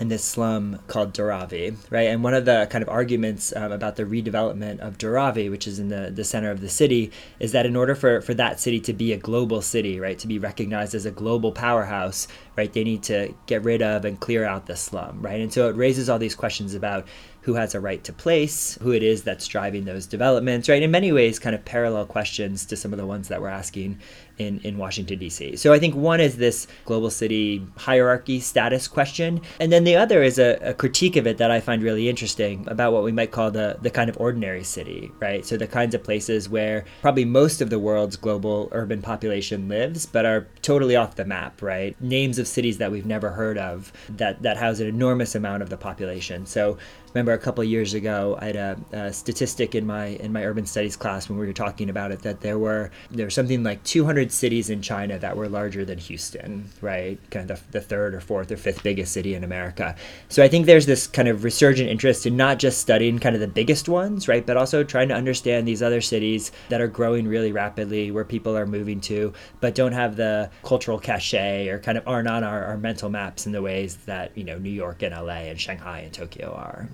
in 0.00 0.08
this 0.08 0.24
slum 0.24 0.80
called 0.88 1.14
Dharavi, 1.14 1.76
right? 1.90 2.08
And 2.08 2.24
one 2.24 2.34
of 2.34 2.44
the 2.44 2.66
kind 2.70 2.82
of 2.82 2.88
arguments 2.88 3.54
um, 3.54 3.70
about 3.70 3.94
the 3.96 4.04
redevelopment 4.04 4.80
of 4.80 4.98
Dharavi, 4.98 5.50
which 5.50 5.68
is 5.68 5.78
in 5.78 5.88
the, 5.88 6.10
the 6.12 6.24
center 6.24 6.50
of 6.50 6.60
the 6.60 6.68
city, 6.68 7.12
is 7.38 7.52
that 7.52 7.64
in 7.64 7.76
order 7.76 7.94
for, 7.94 8.20
for 8.20 8.34
that 8.34 8.58
city 8.58 8.80
to 8.80 8.92
be 8.92 9.12
a 9.12 9.16
global 9.16 9.62
city, 9.62 10.00
right, 10.00 10.18
to 10.18 10.26
be 10.26 10.38
recognized 10.38 10.94
as 10.94 11.06
a 11.06 11.12
global 11.12 11.52
powerhouse, 11.52 12.26
right, 12.56 12.72
they 12.72 12.82
need 12.82 13.04
to 13.04 13.32
get 13.46 13.62
rid 13.62 13.82
of 13.82 14.04
and 14.04 14.18
clear 14.18 14.44
out 14.44 14.66
the 14.66 14.76
slum, 14.76 15.22
right? 15.22 15.40
And 15.40 15.52
so 15.52 15.68
it 15.68 15.76
raises 15.76 16.08
all 16.08 16.18
these 16.18 16.34
questions 16.34 16.74
about 16.74 17.06
who 17.44 17.54
has 17.54 17.74
a 17.74 17.80
right 17.80 18.02
to 18.04 18.12
place, 18.12 18.78
who 18.80 18.90
it 18.90 19.02
is 19.02 19.22
that's 19.22 19.46
driving 19.46 19.84
those 19.84 20.06
developments, 20.06 20.66
right? 20.66 20.82
In 20.82 20.90
many 20.90 21.12
ways, 21.12 21.38
kind 21.38 21.54
of 21.54 21.62
parallel 21.66 22.06
questions 22.06 22.64
to 22.66 22.76
some 22.76 22.90
of 22.92 22.98
the 22.98 23.06
ones 23.06 23.28
that 23.28 23.42
we're 23.42 23.48
asking 23.48 23.98
in, 24.38 24.60
in 24.60 24.78
Washington, 24.78 25.18
D.C. 25.18 25.56
So 25.56 25.72
I 25.72 25.78
think 25.78 25.94
one 25.94 26.20
is 26.20 26.38
this 26.38 26.66
global 26.86 27.10
city 27.10 27.64
hierarchy 27.76 28.40
status 28.40 28.88
question. 28.88 29.42
And 29.60 29.70
then 29.70 29.84
the 29.84 29.94
other 29.94 30.22
is 30.22 30.38
a, 30.38 30.54
a, 30.62 30.74
critique 30.74 31.16
of 31.16 31.26
it 31.26 31.38
that 31.38 31.50
I 31.50 31.60
find 31.60 31.82
really 31.82 32.08
interesting 32.08 32.66
about 32.68 32.92
what 32.92 33.04
we 33.04 33.12
might 33.12 33.30
call 33.30 33.50
the, 33.50 33.76
the 33.82 33.90
kind 33.90 34.08
of 34.08 34.18
ordinary 34.18 34.64
city, 34.64 35.12
right? 35.20 35.44
So 35.44 35.56
the 35.56 35.66
kinds 35.66 35.94
of 35.94 36.02
places 36.02 36.48
where 36.48 36.84
probably 37.02 37.26
most 37.26 37.60
of 37.60 37.70
the 37.70 37.78
world's 37.78 38.16
global 38.16 38.70
urban 38.72 39.02
population 39.02 39.68
lives, 39.68 40.06
but 40.06 40.24
are 40.24 40.48
totally 40.62 40.96
off 40.96 41.14
the 41.14 41.26
map, 41.26 41.60
right? 41.62 42.00
Names 42.00 42.38
of 42.38 42.48
cities 42.48 42.78
that 42.78 42.90
we've 42.90 43.06
never 43.06 43.30
heard 43.30 43.58
of 43.58 43.92
that, 44.08 44.42
that 44.42 44.56
house 44.56 44.80
an 44.80 44.86
enormous 44.86 45.34
amount 45.34 45.62
of 45.62 45.70
the 45.70 45.76
population. 45.76 46.46
So 46.46 46.78
remember 47.14 47.32
a 47.32 47.38
couple 47.38 47.62
years 47.62 47.94
ago, 47.94 48.36
I 48.40 48.46
had 48.46 48.56
a, 48.56 48.78
a, 48.92 49.12
statistic 49.12 49.74
in 49.74 49.86
my 49.86 50.06
in 50.06 50.32
my 50.32 50.44
urban 50.44 50.66
studies 50.66 50.96
class 50.96 51.28
when 51.28 51.38
we 51.38 51.46
were 51.46 51.52
talking 51.52 51.88
about 51.88 52.10
it 52.10 52.22
that 52.22 52.40
there 52.40 52.58
were 52.58 52.90
there 53.10 53.26
was 53.26 53.34
something 53.34 53.62
like 53.62 53.82
200 53.84 54.32
cities 54.32 54.68
in 54.68 54.82
China 54.82 55.18
that 55.18 55.36
were 55.36 55.48
larger 55.48 55.84
than 55.84 55.98
Houston, 55.98 56.68
right? 56.80 57.18
Kind 57.30 57.50
of 57.50 57.64
the, 57.70 57.78
the 57.78 57.80
third 57.80 58.14
or 58.14 58.20
fourth 58.20 58.50
or 58.50 58.56
fifth 58.56 58.82
biggest 58.82 59.12
city 59.12 59.34
in 59.34 59.44
America. 59.44 59.94
So 60.28 60.42
I 60.42 60.48
think 60.48 60.66
there's 60.66 60.86
this 60.86 61.06
kind 61.06 61.28
of 61.28 61.44
resurgent 61.44 61.88
interest 61.88 62.26
in 62.26 62.36
not 62.36 62.58
just 62.58 62.80
studying 62.80 63.18
kind 63.20 63.34
of 63.34 63.40
the 63.40 63.48
biggest 63.48 63.88
ones, 63.88 64.26
right, 64.26 64.44
but 64.44 64.56
also 64.56 64.82
trying 64.82 65.08
to 65.08 65.14
understand 65.14 65.68
these 65.68 65.82
other 65.82 66.00
cities 66.00 66.50
that 66.68 66.80
are 66.80 66.88
growing 66.88 67.28
really 67.28 67.52
rapidly, 67.52 68.10
where 68.10 68.24
people 68.24 68.56
are 68.56 68.66
moving 68.66 69.00
to, 69.02 69.32
but 69.60 69.74
don't 69.74 69.92
have 69.92 70.16
the 70.16 70.50
cultural 70.64 70.98
cachet 70.98 71.68
or 71.68 71.78
kind 71.78 71.96
of 71.96 72.06
aren't 72.08 72.28
on 72.28 72.42
our, 72.42 72.64
our 72.64 72.76
mental 72.76 73.08
maps 73.08 73.46
in 73.46 73.52
the 73.52 73.62
ways 73.62 73.96
that 74.06 74.36
you 74.36 74.42
know 74.42 74.58
New 74.58 74.70
York 74.70 75.02
and 75.02 75.14
LA 75.14 75.44
and 75.50 75.60
Shanghai 75.60 76.00
and 76.00 76.12
Tokyo 76.12 76.52
are 76.52 76.88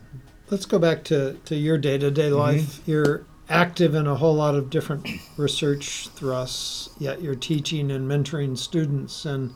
let's 0.51 0.67
go 0.67 0.79
back 0.79 1.05
to, 1.05 1.35
to 1.45 1.57
your 1.57 1.79
day 1.79 1.99
to 1.99 2.11
day 2.11 2.31
life. 2.31 2.81
You're 2.87 3.25
active 3.49 3.95
in 3.95 4.07
a 4.07 4.17
whole 4.17 4.35
lot 4.35 4.55
of 4.55 4.71
different 4.71 5.09
research 5.37 6.09
thrusts, 6.09 6.91
yet 6.99 7.23
you're 7.23 7.35
teaching 7.35 7.91
and 7.91 8.09
mentoring 8.09 8.57
students. 8.57 9.25
And 9.25 9.55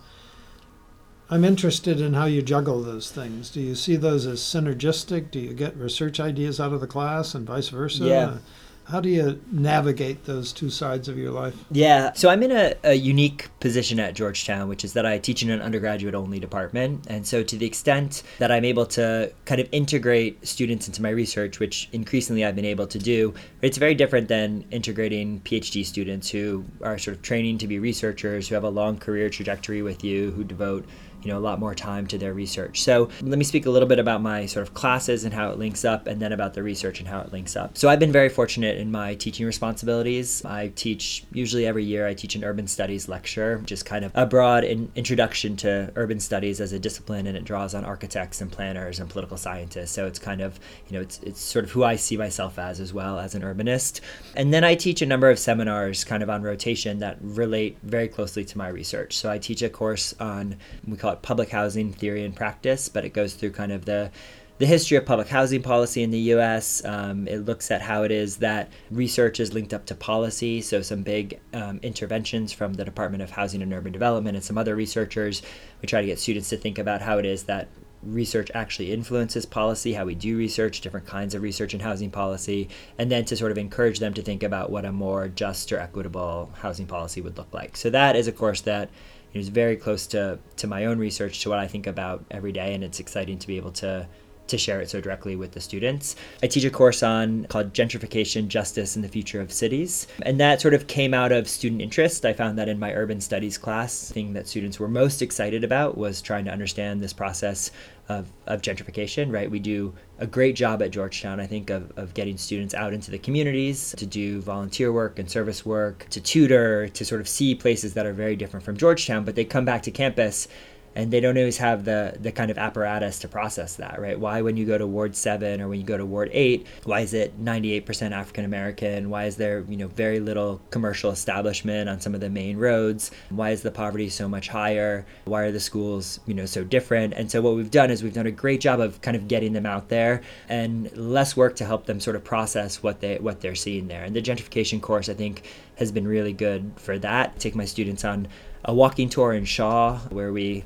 I'm 1.30 1.44
interested 1.44 2.00
in 2.00 2.14
how 2.14 2.26
you 2.26 2.42
juggle 2.42 2.82
those 2.82 3.10
things. 3.10 3.50
Do 3.50 3.60
you 3.60 3.74
see 3.74 3.96
those 3.96 4.26
as 4.26 4.40
synergistic? 4.40 5.30
Do 5.30 5.40
you 5.40 5.52
get 5.52 5.76
research 5.76 6.20
ideas 6.20 6.60
out 6.60 6.72
of 6.72 6.80
the 6.80 6.86
class 6.86 7.34
and 7.34 7.46
vice 7.46 7.68
versa? 7.68 8.04
Yeah. 8.04 8.38
How 8.84 9.00
do 9.00 9.08
you 9.08 9.40
navigate 9.50 10.24
those 10.24 10.52
two 10.52 10.68
sides 10.68 11.08
of 11.08 11.16
your 11.16 11.30
life? 11.30 11.54
Yeah, 11.70 12.12
so 12.12 12.28
I'm 12.28 12.42
in 12.42 12.52
a, 12.52 12.74
a, 12.84 12.94
unique 12.94 13.48
position 13.58 13.98
at 13.98 14.14
Georgetown, 14.14 14.68
which 14.68 14.84
is 14.84 14.92
that 14.92 15.06
I 15.06 15.18
teach 15.18 15.42
in 15.42 15.50
an 15.50 15.62
undergraduate 15.62 16.14
only 16.14 16.38
department. 16.38 17.06
And 17.08 17.26
so, 17.26 17.42
to 17.42 17.56
the 17.56 17.64
extent 17.64 18.22
that 18.38 18.52
I'm 18.52 18.64
able 18.64 18.84
to 18.86 19.32
kind 19.46 19.60
of 19.60 19.68
integrate 19.72 20.46
students 20.46 20.86
into 20.86 21.00
my 21.00 21.08
research, 21.08 21.60
which 21.60 21.88
increasingly 21.92 22.44
I've 22.44 22.56
been 22.56 22.66
able 22.66 22.86
to 22.88 22.98
do, 22.98 23.32
it's 23.62 23.78
very 23.78 23.94
different 23.94 24.28
than 24.28 24.66
integrating 24.70 25.40
PhD 25.40 25.84
students 25.86 26.28
who 26.28 26.64
are 26.82 26.98
sort 26.98 27.16
of 27.16 27.22
training 27.22 27.58
to 27.58 27.66
be 27.66 27.78
researchers, 27.78 28.48
who 28.48 28.54
have 28.54 28.64
a 28.64 28.68
long 28.68 28.98
career 28.98 29.30
trajectory 29.30 29.80
with 29.80 30.04
you, 30.04 30.30
who 30.32 30.44
devote 30.44 30.84
you 31.24 31.32
know 31.32 31.38
a 31.38 31.40
lot 31.40 31.58
more 31.58 31.74
time 31.74 32.06
to 32.08 32.18
their 32.18 32.34
research. 32.34 32.82
So 32.82 33.08
let 33.22 33.38
me 33.38 33.44
speak 33.44 33.66
a 33.66 33.70
little 33.70 33.88
bit 33.88 33.98
about 33.98 34.20
my 34.22 34.46
sort 34.46 34.66
of 34.66 34.74
classes 34.74 35.24
and 35.24 35.32
how 35.32 35.50
it 35.50 35.58
links 35.58 35.84
up, 35.84 36.06
and 36.06 36.20
then 36.20 36.32
about 36.32 36.54
the 36.54 36.62
research 36.62 37.00
and 37.00 37.08
how 37.08 37.20
it 37.20 37.32
links 37.32 37.56
up. 37.56 37.76
So 37.76 37.88
I've 37.88 37.98
been 37.98 38.12
very 38.12 38.28
fortunate 38.28 38.78
in 38.78 38.90
my 38.90 39.14
teaching 39.14 39.46
responsibilities. 39.46 40.44
I 40.44 40.68
teach 40.68 41.24
usually 41.32 41.66
every 41.66 41.84
year. 41.84 42.06
I 42.06 42.14
teach 42.14 42.34
an 42.34 42.44
urban 42.44 42.66
studies 42.66 43.08
lecture, 43.08 43.62
just 43.64 43.86
kind 43.86 44.04
of 44.04 44.12
a 44.14 44.26
broad 44.26 44.64
in- 44.64 44.90
introduction 44.94 45.56
to 45.56 45.90
urban 45.96 46.20
studies 46.20 46.60
as 46.60 46.72
a 46.72 46.78
discipline, 46.78 47.26
and 47.26 47.36
it 47.36 47.44
draws 47.44 47.74
on 47.74 47.84
architects 47.84 48.40
and 48.40 48.52
planners 48.52 49.00
and 49.00 49.08
political 49.08 49.36
scientists. 49.36 49.92
So 49.92 50.06
it's 50.06 50.18
kind 50.18 50.40
of 50.40 50.60
you 50.88 50.96
know 50.96 51.02
it's 51.02 51.18
it's 51.22 51.40
sort 51.40 51.64
of 51.64 51.70
who 51.70 51.84
I 51.84 51.96
see 51.96 52.16
myself 52.16 52.58
as 52.58 52.80
as 52.80 52.92
well 52.92 53.18
as 53.18 53.34
an 53.34 53.42
urbanist. 53.42 54.00
And 54.36 54.52
then 54.52 54.64
I 54.64 54.74
teach 54.74 55.00
a 55.02 55.06
number 55.06 55.30
of 55.30 55.38
seminars 55.38 56.04
kind 56.04 56.22
of 56.22 56.28
on 56.28 56.42
rotation 56.42 56.98
that 56.98 57.16
relate 57.20 57.78
very 57.82 58.08
closely 58.08 58.44
to 58.44 58.58
my 58.58 58.68
research. 58.68 59.16
So 59.16 59.30
I 59.30 59.38
teach 59.38 59.62
a 59.62 59.68
course 59.68 60.14
on 60.20 60.56
we 60.86 60.96
call 60.96 61.12
it 61.12 61.13
public 61.16 61.50
housing 61.50 61.92
theory 61.92 62.24
and 62.24 62.34
practice, 62.34 62.88
but 62.88 63.04
it 63.04 63.10
goes 63.10 63.34
through 63.34 63.52
kind 63.52 63.72
of 63.72 63.84
the 63.84 64.10
the 64.58 64.66
history 64.66 64.96
of 64.96 65.04
public 65.04 65.26
housing 65.26 65.62
policy 65.62 66.02
in 66.02 66.12
the 66.12 66.18
U.S. 66.18 66.84
Um, 66.84 67.26
it 67.26 67.38
looks 67.38 67.72
at 67.72 67.82
how 67.82 68.04
it 68.04 68.12
is 68.12 68.36
that 68.36 68.70
research 68.88 69.40
is 69.40 69.52
linked 69.52 69.74
up 69.74 69.84
to 69.86 69.96
policy. 69.96 70.60
So 70.60 70.80
some 70.80 71.02
big 71.02 71.40
um, 71.52 71.80
interventions 71.82 72.52
from 72.52 72.74
the 72.74 72.84
Department 72.84 73.22
of 73.22 73.30
Housing 73.30 73.62
and 73.62 73.72
Urban 73.72 73.90
Development 73.90 74.36
and 74.36 74.44
some 74.44 74.56
other 74.56 74.76
researchers. 74.76 75.42
We 75.82 75.86
try 75.88 76.02
to 76.02 76.06
get 76.06 76.20
students 76.20 76.50
to 76.50 76.56
think 76.56 76.78
about 76.78 77.02
how 77.02 77.18
it 77.18 77.26
is 77.26 77.44
that 77.44 77.68
research 78.04 78.50
actually 78.54 78.92
influences 78.92 79.46
policy, 79.46 79.94
how 79.94 80.04
we 80.04 80.14
do 80.14 80.36
research, 80.36 80.80
different 80.80 81.06
kinds 81.06 81.34
of 81.34 81.42
research 81.42 81.74
in 81.74 81.80
housing 81.80 82.10
policy, 82.10 82.68
and 82.98 83.10
then 83.10 83.24
to 83.24 83.36
sort 83.36 83.50
of 83.50 83.58
encourage 83.58 83.98
them 83.98 84.14
to 84.14 84.22
think 84.22 84.42
about 84.42 84.70
what 84.70 84.84
a 84.84 84.92
more 84.92 85.28
just 85.28 85.72
or 85.72 85.78
equitable 85.78 86.50
housing 86.60 86.86
policy 86.86 87.20
would 87.20 87.36
look 87.36 87.52
like. 87.52 87.76
So 87.76 87.90
that 87.90 88.14
is 88.14 88.28
a 88.28 88.32
course 88.32 88.60
that 88.62 88.90
is 89.34 89.48
very 89.48 89.76
close 89.76 90.06
to, 90.08 90.38
to 90.56 90.66
my 90.66 90.86
own 90.86 90.98
research, 90.98 91.40
to 91.42 91.50
what 91.50 91.58
I 91.58 91.66
think 91.66 91.86
about 91.86 92.24
every 92.30 92.52
day, 92.52 92.72
and 92.74 92.82
it's 92.82 93.00
exciting 93.00 93.38
to 93.38 93.46
be 93.46 93.56
able 93.56 93.72
to 93.72 94.06
to 94.46 94.58
share 94.58 94.80
it 94.80 94.90
so 94.90 95.00
directly 95.00 95.36
with 95.36 95.52
the 95.52 95.60
students. 95.60 96.16
I 96.42 96.46
teach 96.46 96.64
a 96.64 96.70
course 96.70 97.02
on 97.02 97.46
called 97.46 97.72
Gentrification, 97.72 98.48
Justice, 98.48 98.94
and 98.94 99.04
the 99.04 99.08
Future 99.08 99.40
of 99.40 99.52
Cities. 99.52 100.06
And 100.22 100.38
that 100.40 100.60
sort 100.60 100.74
of 100.74 100.86
came 100.86 101.14
out 101.14 101.32
of 101.32 101.48
student 101.48 101.80
interest. 101.80 102.24
I 102.24 102.32
found 102.32 102.58
that 102.58 102.68
in 102.68 102.78
my 102.78 102.92
urban 102.92 103.20
studies 103.20 103.58
class, 103.58 104.08
the 104.08 104.14
thing 104.14 104.34
that 104.34 104.46
students 104.46 104.78
were 104.78 104.88
most 104.88 105.22
excited 105.22 105.64
about 105.64 105.96
was 105.96 106.20
trying 106.20 106.44
to 106.44 106.50
understand 106.50 107.00
this 107.00 107.12
process 107.12 107.70
of, 108.08 108.30
of 108.46 108.60
gentrification, 108.60 109.32
right? 109.32 109.50
We 109.50 109.58
do 109.58 109.94
a 110.18 110.26
great 110.26 110.56
job 110.56 110.82
at 110.82 110.90
Georgetown, 110.90 111.40
I 111.40 111.46
think, 111.46 111.70
of, 111.70 111.92
of 111.96 112.14
getting 112.14 112.36
students 112.36 112.74
out 112.74 112.92
into 112.92 113.10
the 113.10 113.18
communities 113.18 113.94
to 113.96 114.06
do 114.06 114.40
volunteer 114.40 114.92
work 114.92 115.18
and 115.18 115.30
service 115.30 115.64
work, 115.64 116.06
to 116.10 116.20
tutor, 116.20 116.88
to 116.88 117.04
sort 117.04 117.20
of 117.20 117.28
see 117.28 117.54
places 117.54 117.94
that 117.94 118.06
are 118.06 118.12
very 118.12 118.36
different 118.36 118.64
from 118.64 118.76
Georgetown, 118.76 119.24
but 119.24 119.34
they 119.34 119.44
come 119.44 119.64
back 119.64 119.82
to 119.82 119.90
campus 119.90 120.48
and 120.94 121.10
they 121.10 121.20
don't 121.20 121.36
always 121.36 121.58
have 121.58 121.84
the 121.84 122.16
the 122.20 122.32
kind 122.32 122.50
of 122.50 122.58
apparatus 122.58 123.18
to 123.20 123.28
process 123.28 123.76
that 123.76 124.00
right? 124.00 124.18
Why 124.18 124.42
when 124.42 124.56
you 124.56 124.66
go 124.66 124.78
to 124.78 124.86
ward 124.86 125.16
7 125.16 125.60
or 125.60 125.68
when 125.68 125.80
you 125.80 125.86
go 125.86 125.96
to 125.96 126.06
ward 126.06 126.30
8 126.32 126.66
why 126.84 127.00
is 127.00 127.14
it 127.14 127.42
98% 127.42 128.12
african 128.12 128.44
american 128.44 129.10
why 129.10 129.24
is 129.24 129.36
there 129.36 129.64
you 129.68 129.76
know 129.76 129.88
very 129.88 130.20
little 130.20 130.60
commercial 130.70 131.10
establishment 131.10 131.88
on 131.88 132.00
some 132.00 132.14
of 132.14 132.20
the 132.20 132.30
main 132.30 132.56
roads? 132.56 133.10
Why 133.30 133.50
is 133.50 133.62
the 133.62 133.70
poverty 133.70 134.08
so 134.08 134.28
much 134.28 134.48
higher? 134.48 135.06
Why 135.24 135.42
are 135.42 135.52
the 135.52 135.60
schools 135.60 136.20
you 136.26 136.34
know 136.34 136.46
so 136.46 136.64
different? 136.64 137.14
And 137.14 137.30
so 137.30 137.40
what 137.40 137.54
we've 137.54 137.70
done 137.70 137.90
is 137.90 138.02
we've 138.02 138.14
done 138.14 138.26
a 138.26 138.32
great 138.32 138.60
job 138.60 138.80
of 138.80 139.00
kind 139.00 139.16
of 139.16 139.28
getting 139.28 139.52
them 139.52 139.66
out 139.66 139.88
there 139.88 140.22
and 140.48 140.94
less 140.96 141.36
work 141.36 141.56
to 141.56 141.64
help 141.64 141.86
them 141.86 142.00
sort 142.00 142.16
of 142.16 142.24
process 142.24 142.82
what 142.82 143.00
they 143.00 143.18
what 143.18 143.40
they're 143.40 143.54
seeing 143.54 143.88
there. 143.88 144.04
And 144.04 144.14
the 144.14 144.22
gentrification 144.22 144.80
course 144.80 145.08
i 145.08 145.14
think 145.14 145.42
has 145.76 145.90
been 145.90 146.06
really 146.06 146.32
good 146.32 146.72
for 146.76 146.98
that. 146.98 147.38
Take 147.38 147.54
my 147.54 147.64
students 147.64 148.04
on 148.04 148.28
a 148.64 148.72
walking 148.74 149.08
tour 149.08 149.32
in 149.32 149.44
shaw 149.44 149.98
where 150.10 150.32
we 150.32 150.64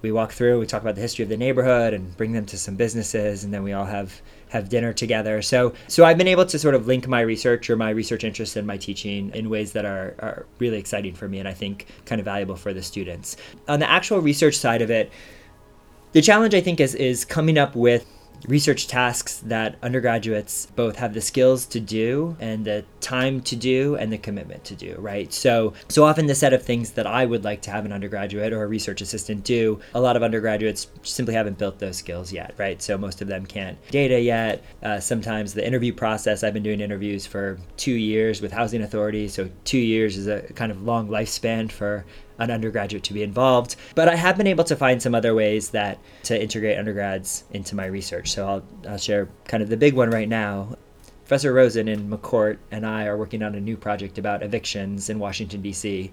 we 0.00 0.12
walk 0.12 0.32
through, 0.32 0.60
we 0.60 0.66
talk 0.66 0.82
about 0.82 0.94
the 0.94 1.00
history 1.00 1.22
of 1.22 1.28
the 1.28 1.36
neighborhood 1.36 1.92
and 1.92 2.16
bring 2.16 2.32
them 2.32 2.46
to 2.46 2.58
some 2.58 2.76
businesses, 2.76 3.44
and 3.44 3.52
then 3.52 3.62
we 3.62 3.72
all 3.72 3.84
have 3.84 4.20
have 4.50 4.68
dinner 4.68 4.92
together. 4.92 5.42
So 5.42 5.74
so 5.88 6.04
I've 6.04 6.18
been 6.18 6.28
able 6.28 6.46
to 6.46 6.58
sort 6.58 6.74
of 6.74 6.86
link 6.86 7.06
my 7.08 7.20
research 7.20 7.68
or 7.68 7.76
my 7.76 7.90
research 7.90 8.24
interest 8.24 8.56
and 8.56 8.66
my 8.66 8.76
teaching 8.76 9.30
in 9.34 9.50
ways 9.50 9.72
that 9.72 9.84
are, 9.84 10.14
are 10.20 10.46
really 10.58 10.78
exciting 10.78 11.14
for 11.14 11.28
me 11.28 11.38
and 11.38 11.48
I 11.48 11.52
think 11.52 11.86
kind 12.06 12.20
of 12.20 12.24
valuable 12.24 12.56
for 12.56 12.72
the 12.72 12.82
students. 12.82 13.36
On 13.68 13.78
the 13.80 13.90
actual 13.90 14.20
research 14.20 14.56
side 14.56 14.82
of 14.82 14.90
it, 14.90 15.12
the 16.12 16.22
challenge 16.22 16.54
I 16.54 16.60
think 16.60 16.80
is 16.80 16.94
is 16.94 17.24
coming 17.24 17.58
up 17.58 17.76
with 17.76 18.06
research 18.46 18.86
tasks 18.86 19.38
that 19.46 19.76
undergraduates 19.82 20.66
both 20.76 20.96
have 20.96 21.14
the 21.14 21.20
skills 21.20 21.66
to 21.66 21.80
do 21.80 22.36
and 22.40 22.64
the 22.64 22.84
time 23.00 23.40
to 23.40 23.56
do 23.56 23.96
and 23.96 24.12
the 24.12 24.18
commitment 24.18 24.64
to 24.64 24.74
do 24.74 24.96
right? 24.98 25.32
So 25.32 25.72
so 25.88 26.04
often 26.04 26.26
the 26.26 26.34
set 26.34 26.52
of 26.52 26.62
things 26.62 26.92
that 26.92 27.06
i 27.06 27.24
would 27.24 27.44
like 27.44 27.62
to 27.62 27.70
have 27.70 27.84
an 27.84 27.92
undergraduate 27.92 28.52
or 28.52 28.62
a 28.62 28.66
research 28.66 29.00
assistant 29.00 29.44
do 29.44 29.80
a 29.94 30.00
lot 30.00 30.16
of 30.16 30.22
undergraduates 30.22 30.88
simply 31.02 31.34
haven't 31.34 31.58
built 31.58 31.78
those 31.78 31.96
skills 31.96 32.32
yet 32.32 32.54
right? 32.58 32.80
So 32.80 32.96
most 32.96 33.20
of 33.20 33.28
them 33.28 33.46
can't 33.46 33.78
data 33.90 34.20
yet. 34.20 34.64
Uh, 34.82 35.00
sometimes 35.00 35.54
the 35.54 35.66
interview 35.66 35.92
process 35.92 36.42
i've 36.42 36.54
been 36.54 36.62
doing 36.62 36.80
interviews 36.80 37.26
for 37.26 37.58
two 37.76 37.92
years 37.92 38.40
with 38.40 38.52
housing 38.52 38.82
authorities 38.82 39.34
so 39.34 39.48
two 39.64 39.78
years 39.78 40.16
is 40.16 40.26
a 40.26 40.42
kind 40.54 40.70
of 40.70 40.82
long 40.82 41.08
lifespan 41.08 41.70
for 41.70 42.04
an 42.38 42.50
undergraduate 42.50 43.02
to 43.04 43.12
be 43.12 43.22
involved. 43.22 43.76
But 43.94 44.08
I 44.08 44.14
have 44.14 44.36
been 44.36 44.46
able 44.46 44.64
to 44.64 44.76
find 44.76 45.02
some 45.02 45.14
other 45.14 45.34
ways 45.34 45.70
that 45.70 45.98
to 46.24 46.40
integrate 46.40 46.78
undergrads 46.78 47.44
into 47.50 47.74
my 47.74 47.86
research. 47.86 48.30
So 48.30 48.46
I'll, 48.46 48.62
I'll 48.88 48.98
share 48.98 49.28
kind 49.44 49.62
of 49.62 49.68
the 49.68 49.76
big 49.76 49.94
one 49.94 50.10
right 50.10 50.28
now. 50.28 50.76
Professor 51.24 51.52
Rosen 51.52 51.88
in 51.88 52.08
McCourt 52.08 52.56
and 52.70 52.86
I 52.86 53.04
are 53.04 53.16
working 53.16 53.42
on 53.42 53.54
a 53.54 53.60
new 53.60 53.76
project 53.76 54.16
about 54.16 54.42
evictions 54.42 55.10
in 55.10 55.18
Washington, 55.18 55.60
D.C. 55.60 56.10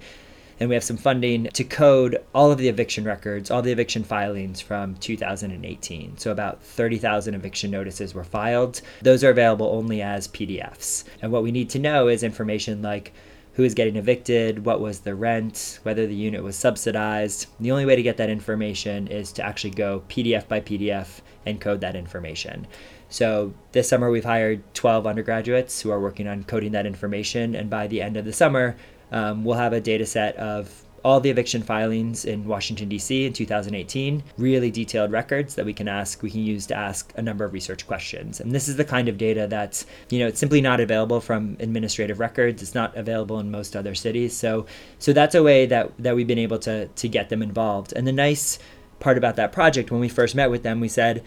And 0.60 0.70
we 0.70 0.76
have 0.76 0.84
some 0.84 0.98
funding 0.98 1.46
to 1.54 1.64
code 1.64 2.22
all 2.34 2.52
of 2.52 2.58
the 2.58 2.70
eviction 2.70 3.04
records, 3.04 3.52
all 3.52 3.62
the 3.62 3.72
eviction 3.72 4.04
filings 4.04 4.62
from 4.62 4.96
2018. 4.96 6.18
So 6.18 6.32
about 6.32 6.62
30,000 6.64 7.34
eviction 7.34 7.72
notices 7.72 8.14
were 8.14 8.24
filed. 8.24 8.82
Those 9.02 9.24
are 9.24 9.30
available 9.30 9.68
only 9.68 10.02
as 10.02 10.28
PDFs. 10.28 11.04
And 11.22 11.32
what 11.32 11.44
we 11.44 11.52
need 11.52 11.70
to 11.72 11.80
know 11.80 12.08
is 12.08 12.24
information 12.24 12.82
like 12.82 13.14
who 13.56 13.64
is 13.64 13.74
getting 13.74 13.96
evicted, 13.96 14.66
what 14.66 14.82
was 14.82 15.00
the 15.00 15.16
rent, 15.16 15.80
whether 15.84 16.06
the 16.06 16.16
unit 16.16 16.44
was 16.44 16.58
subsidized. 16.58 17.48
The 17.60 17.72
only 17.72 17.86
way 17.86 17.96
to 17.96 18.04
get 18.04 18.18
that 18.18 18.30
information 18.30 19.08
is 19.08 19.32
to 19.34 19.46
actually 19.46 19.72
go 19.72 20.04
PDF 20.10 20.48
by 20.48 20.60
PDF 20.60 21.22
and 21.46 21.60
code 21.60 21.82
that 21.82 21.96
information. 21.96 22.68
So 23.08 23.54
this 23.72 23.88
summer 23.88 24.12
we've 24.12 24.26
hired 24.26 24.62
12 24.74 25.08
undergraduates 25.08 25.82
who 25.82 25.90
are 25.90 26.02
working 26.02 26.28
on 26.28 26.44
coding 26.44 26.74
that 26.74 26.86
information, 26.86 27.56
and 27.56 27.70
by 27.70 27.88
the 27.88 28.02
end 28.02 28.18
of 28.18 28.26
the 28.26 28.34
summer, 28.34 28.76
um, 29.12 29.46
we'll 29.46 29.56
have 29.56 29.74
a 29.74 29.80
data 29.80 30.06
set 30.06 30.36
of 30.36 30.85
all 31.06 31.20
the 31.20 31.30
eviction 31.30 31.62
filings 31.62 32.26
in 32.26 32.44
Washington, 32.46 32.90
D.C. 32.90 33.28
in 33.28 33.32
2018, 33.32 34.24
really 34.40 34.72
detailed 34.72 35.12
records 35.12 35.54
that 35.54 35.64
we 35.64 35.72
can 35.72 35.88
ask, 35.88 36.24
we 36.24 36.32
can 36.32 36.40
use 36.40 36.66
to 36.66 36.76
ask 36.76 37.14
a 37.16 37.22
number 37.22 37.46
of 37.46 37.54
research 37.54 37.86
questions. 37.86 38.40
And 38.40 38.52
this 38.52 38.68
is 38.68 38.76
the 38.76 38.84
kind 38.84 39.08
of 39.08 39.16
data 39.16 39.46
that's, 39.48 39.86
you 40.10 40.18
know, 40.18 40.26
it's 40.26 40.40
simply 40.40 40.62
not 40.62 40.80
available 40.80 41.22
from 41.22 41.58
administrative 41.60 42.20
records. 42.20 42.64
It's 42.64 42.74
not 42.74 42.98
available 42.98 43.40
in 43.40 43.52
most 43.52 43.76
other 43.76 43.94
cities. 43.94 44.36
So, 44.36 44.66
so 44.98 45.14
that's 45.14 45.36
a 45.36 45.44
way 45.44 45.68
that, 45.68 45.92
that 46.00 46.16
we've 46.16 46.26
been 46.26 46.40
able 46.40 46.58
to, 46.60 46.88
to 46.88 47.08
get 47.08 47.30
them 47.30 47.44
involved. 47.44 47.94
And 47.96 48.08
the 48.08 48.12
nice 48.12 48.58
part 49.00 49.16
about 49.16 49.36
that 49.36 49.52
project, 49.52 49.92
when 49.92 50.02
we 50.02 50.10
first 50.10 50.34
met 50.34 50.50
with 50.50 50.64
them, 50.64 50.80
we 50.80 50.88
said, 50.88 51.24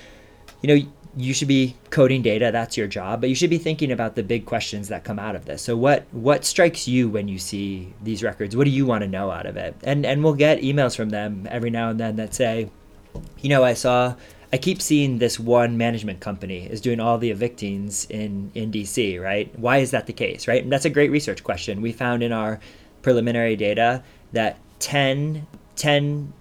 you 0.60 0.74
know, 0.74 0.90
you 1.18 1.34
should 1.34 1.48
be 1.48 1.74
coding 1.90 2.22
data 2.22 2.50
that's 2.52 2.76
your 2.76 2.86
job 2.86 3.20
but 3.20 3.28
you 3.28 3.34
should 3.34 3.50
be 3.50 3.58
thinking 3.58 3.90
about 3.90 4.14
the 4.14 4.22
big 4.22 4.46
questions 4.46 4.88
that 4.88 5.02
come 5.02 5.18
out 5.18 5.34
of 5.34 5.44
this 5.46 5.60
so 5.60 5.76
what 5.76 6.04
what 6.12 6.44
strikes 6.44 6.86
you 6.86 7.08
when 7.08 7.26
you 7.26 7.38
see 7.38 7.92
these 8.02 8.22
records 8.22 8.56
what 8.56 8.64
do 8.64 8.70
you 8.70 8.86
want 8.86 9.02
to 9.02 9.08
know 9.08 9.30
out 9.30 9.44
of 9.44 9.56
it 9.56 9.74
and 9.82 10.06
and 10.06 10.22
we'll 10.22 10.34
get 10.34 10.60
emails 10.60 10.96
from 10.96 11.08
them 11.08 11.46
every 11.50 11.70
now 11.70 11.90
and 11.90 11.98
then 11.98 12.16
that 12.16 12.32
say 12.32 12.70
you 13.40 13.48
know 13.48 13.64
i 13.64 13.74
saw 13.74 14.14
I 14.52 14.56
keep 14.56 14.80
seeing 14.80 15.18
this 15.18 15.38
one 15.38 15.76
management 15.76 16.20
company 16.20 16.66
is 16.66 16.80
doing 16.80 17.00
all 17.00 17.18
the 17.18 17.30
evictings 17.30 18.10
in, 18.10 18.50
in 18.54 18.72
DC, 18.72 19.22
right? 19.22 19.56
Why 19.58 19.78
is 19.78 19.90
that 19.90 20.06
the 20.06 20.14
case, 20.14 20.48
right? 20.48 20.62
And 20.62 20.72
that's 20.72 20.86
a 20.86 20.90
great 20.90 21.10
research 21.10 21.44
question. 21.44 21.82
We 21.82 21.92
found 21.92 22.22
in 22.22 22.32
our 22.32 22.58
preliminary 23.02 23.56
data 23.56 24.02
that 24.32 24.58
10, 24.78 25.46
10 25.76 26.32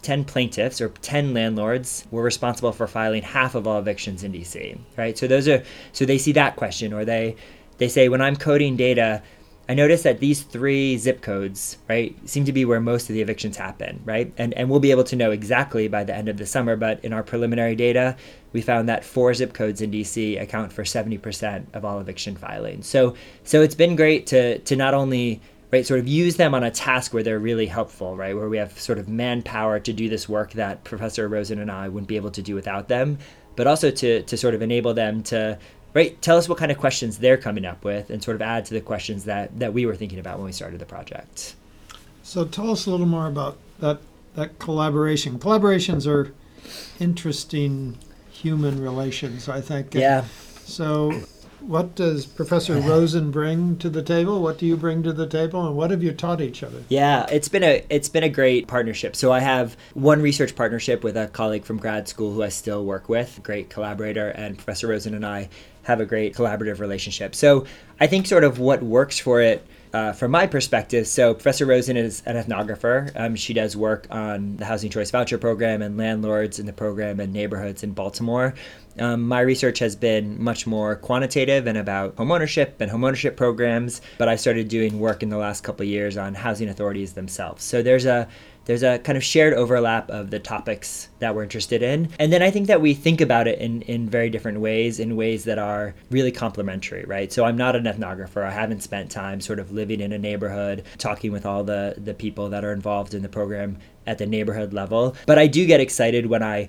10 0.00 0.24
plaintiffs 0.24 0.80
or 0.80 0.88
10 0.88 1.34
landlords 1.34 2.06
were 2.10 2.22
responsible 2.22 2.72
for 2.72 2.86
filing 2.86 3.22
half 3.22 3.54
of 3.54 3.66
all 3.66 3.78
evictions 3.78 4.24
in 4.24 4.32
DC, 4.32 4.78
right? 4.96 5.16
So 5.16 5.26
those 5.26 5.48
are 5.48 5.62
so 5.92 6.04
they 6.04 6.18
see 6.18 6.32
that 6.32 6.56
question 6.56 6.92
or 6.92 7.04
they 7.04 7.36
they 7.78 7.88
say 7.88 8.08
when 8.08 8.20
I'm 8.20 8.36
coding 8.36 8.76
data, 8.76 9.22
I 9.68 9.74
notice 9.74 10.02
that 10.02 10.18
these 10.18 10.42
three 10.42 10.98
zip 10.98 11.22
codes, 11.22 11.78
right, 11.88 12.16
seem 12.28 12.44
to 12.44 12.52
be 12.52 12.64
where 12.64 12.80
most 12.80 13.08
of 13.08 13.14
the 13.14 13.22
evictions 13.22 13.56
happen, 13.56 14.00
right? 14.04 14.32
And 14.36 14.52
and 14.54 14.68
we'll 14.68 14.80
be 14.80 14.90
able 14.90 15.04
to 15.04 15.16
know 15.16 15.30
exactly 15.30 15.86
by 15.88 16.04
the 16.04 16.14
end 16.14 16.28
of 16.28 16.36
the 16.38 16.46
summer, 16.46 16.76
but 16.76 17.04
in 17.04 17.12
our 17.12 17.22
preliminary 17.22 17.76
data, 17.76 18.16
we 18.52 18.62
found 18.62 18.88
that 18.88 19.04
four 19.04 19.32
zip 19.32 19.52
codes 19.52 19.80
in 19.80 19.90
DC 19.90 20.40
account 20.40 20.72
for 20.72 20.82
70% 20.82 21.66
of 21.72 21.84
all 21.84 22.00
eviction 22.00 22.36
filings. 22.36 22.86
So 22.86 23.14
so 23.44 23.62
it's 23.62 23.76
been 23.76 23.96
great 23.96 24.26
to 24.28 24.58
to 24.58 24.76
not 24.76 24.92
only 24.92 25.40
right? 25.70 25.86
Sort 25.86 26.00
of 26.00 26.08
use 26.08 26.36
them 26.36 26.54
on 26.54 26.64
a 26.64 26.70
task 26.70 27.14
where 27.14 27.22
they're 27.22 27.38
really 27.38 27.66
helpful 27.66 28.16
right? 28.16 28.34
Where 28.34 28.48
we 28.48 28.58
have 28.58 28.78
sort 28.78 28.98
of 28.98 29.08
manpower 29.08 29.80
to 29.80 29.92
do 29.92 30.08
this 30.08 30.28
work 30.28 30.52
that 30.52 30.84
professor 30.84 31.28
rosen 31.28 31.58
and 31.58 31.70
i 31.70 31.88
wouldn't 31.88 32.08
be 32.08 32.16
able 32.16 32.30
to 32.30 32.42
do 32.42 32.54
without 32.54 32.88
them 32.88 33.18
but 33.56 33.66
also 33.66 33.90
to 33.90 34.22
to 34.22 34.36
sort 34.36 34.54
of 34.54 34.62
enable 34.62 34.94
them 34.94 35.22
to 35.22 35.58
right 35.94 36.20
tell 36.22 36.36
us 36.36 36.48
what 36.48 36.58
kind 36.58 36.70
of 36.70 36.78
questions 36.78 37.18
they're 37.18 37.36
coming 37.36 37.64
up 37.64 37.84
with 37.84 38.10
and 38.10 38.22
sort 38.22 38.34
of 38.34 38.42
add 38.42 38.64
to 38.64 38.74
the 38.74 38.80
questions 38.80 39.24
that 39.24 39.58
that 39.58 39.72
we 39.72 39.86
were 39.86 39.96
thinking 39.96 40.18
about 40.18 40.38
when 40.38 40.46
we 40.46 40.52
started 40.52 40.80
the 40.80 40.86
project. 40.86 41.54
So 42.22 42.44
tell 42.44 42.70
us 42.70 42.86
a 42.86 42.90
little 42.90 43.06
more 43.06 43.26
about 43.26 43.58
that 43.80 43.98
that 44.34 44.58
collaboration. 44.58 45.38
Collaborations 45.38 46.06
are 46.06 46.32
interesting 47.00 47.98
human 48.30 48.80
relations 48.80 49.48
i 49.48 49.60
think. 49.60 49.94
Yeah. 49.94 50.24
So 50.64 51.12
what 51.62 51.94
does 51.94 52.26
Professor 52.26 52.74
Rosen 52.80 53.30
bring 53.30 53.76
to 53.78 53.88
the 53.88 54.02
table? 54.02 54.42
What 54.42 54.58
do 54.58 54.66
you 54.66 54.76
bring 54.76 55.02
to 55.02 55.12
the 55.12 55.26
table, 55.26 55.66
and 55.66 55.76
what 55.76 55.90
have 55.90 56.02
you 56.02 56.12
taught 56.12 56.40
each 56.40 56.62
other? 56.62 56.82
Yeah, 56.88 57.26
it's 57.30 57.48
been 57.48 57.62
a 57.62 57.84
it's 57.88 58.08
been 58.08 58.24
a 58.24 58.28
great 58.28 58.66
partnership. 58.66 59.16
So 59.16 59.32
I 59.32 59.40
have 59.40 59.76
one 59.94 60.22
research 60.22 60.54
partnership 60.56 61.04
with 61.04 61.16
a 61.16 61.28
colleague 61.28 61.64
from 61.64 61.78
grad 61.78 62.08
school 62.08 62.32
who 62.32 62.42
I 62.42 62.48
still 62.48 62.84
work 62.84 63.08
with, 63.08 63.40
great 63.42 63.70
collaborator, 63.70 64.28
and 64.28 64.56
Professor 64.56 64.88
Rosen 64.88 65.14
and 65.14 65.24
I 65.24 65.48
have 65.84 66.00
a 66.00 66.06
great 66.06 66.34
collaborative 66.34 66.78
relationship. 66.78 67.34
So 67.34 67.64
I 67.98 68.06
think 68.06 68.26
sort 68.26 68.44
of 68.44 68.58
what 68.58 68.82
works 68.82 69.18
for 69.18 69.40
it 69.40 69.66
uh, 69.92 70.12
from 70.12 70.30
my 70.30 70.46
perspective, 70.46 71.06
so 71.06 71.34
Professor 71.34 71.66
Rosen 71.66 71.96
is 71.96 72.22
an 72.24 72.36
ethnographer. 72.36 73.10
Um, 73.18 73.34
she 73.34 73.52
does 73.52 73.76
work 73.76 74.06
on 74.10 74.56
the 74.56 74.64
Housing 74.64 74.90
Choice 74.90 75.10
Voucher 75.10 75.36
Program 75.36 75.82
and 75.82 75.96
landlords 75.96 76.60
in 76.60 76.66
the 76.66 76.72
program 76.72 77.18
and 77.18 77.32
neighborhoods 77.32 77.82
in 77.82 77.92
Baltimore. 77.92 78.54
Um, 78.98 79.26
my 79.26 79.40
research 79.40 79.78
has 79.78 79.96
been 79.96 80.42
much 80.42 80.66
more 80.66 80.96
quantitative 80.96 81.66
and 81.66 81.78
about 81.78 82.16
homeownership 82.16 82.72
and 82.80 82.90
homeownership 82.90 83.36
programs, 83.36 84.00
but 84.18 84.28
I 84.28 84.36
started 84.36 84.68
doing 84.68 84.98
work 84.98 85.22
in 85.22 85.28
the 85.28 85.38
last 85.38 85.62
couple 85.62 85.84
of 85.84 85.88
years 85.88 86.16
on 86.16 86.34
housing 86.34 86.68
authorities 86.68 87.12
themselves. 87.12 87.64
So 87.64 87.82
there's 87.82 88.04
a 88.04 88.28
there's 88.66 88.82
a 88.82 88.98
kind 89.00 89.16
of 89.16 89.24
shared 89.24 89.54
overlap 89.54 90.10
of 90.10 90.30
the 90.30 90.38
topics 90.38 91.08
that 91.18 91.34
we're 91.34 91.42
interested 91.42 91.82
in. 91.82 92.10
And 92.18 92.32
then 92.32 92.42
I 92.42 92.50
think 92.50 92.66
that 92.68 92.80
we 92.80 92.94
think 92.94 93.20
about 93.20 93.48
it 93.48 93.58
in, 93.58 93.82
in 93.82 94.08
very 94.08 94.30
different 94.30 94.60
ways, 94.60 95.00
in 95.00 95.16
ways 95.16 95.44
that 95.44 95.58
are 95.58 95.94
really 96.10 96.30
complementary, 96.30 97.04
right? 97.04 97.32
So 97.32 97.44
I'm 97.44 97.56
not 97.56 97.74
an 97.74 97.84
ethnographer. 97.84 98.44
I 98.44 98.50
haven't 98.50 98.82
spent 98.82 99.10
time 99.10 99.40
sort 99.40 99.58
of 99.58 99.72
living 99.72 100.00
in 100.00 100.12
a 100.12 100.18
neighborhood, 100.18 100.84
talking 100.98 101.32
with 101.32 101.46
all 101.46 101.64
the, 101.64 101.94
the 101.98 102.14
people 102.14 102.50
that 102.50 102.64
are 102.64 102.72
involved 102.72 103.14
in 103.14 103.22
the 103.22 103.28
program 103.28 103.78
at 104.06 104.18
the 104.18 104.26
neighborhood 104.26 104.72
level. 104.72 105.16
But 105.26 105.38
I 105.38 105.46
do 105.46 105.66
get 105.66 105.80
excited 105.80 106.26
when 106.26 106.42
I 106.42 106.68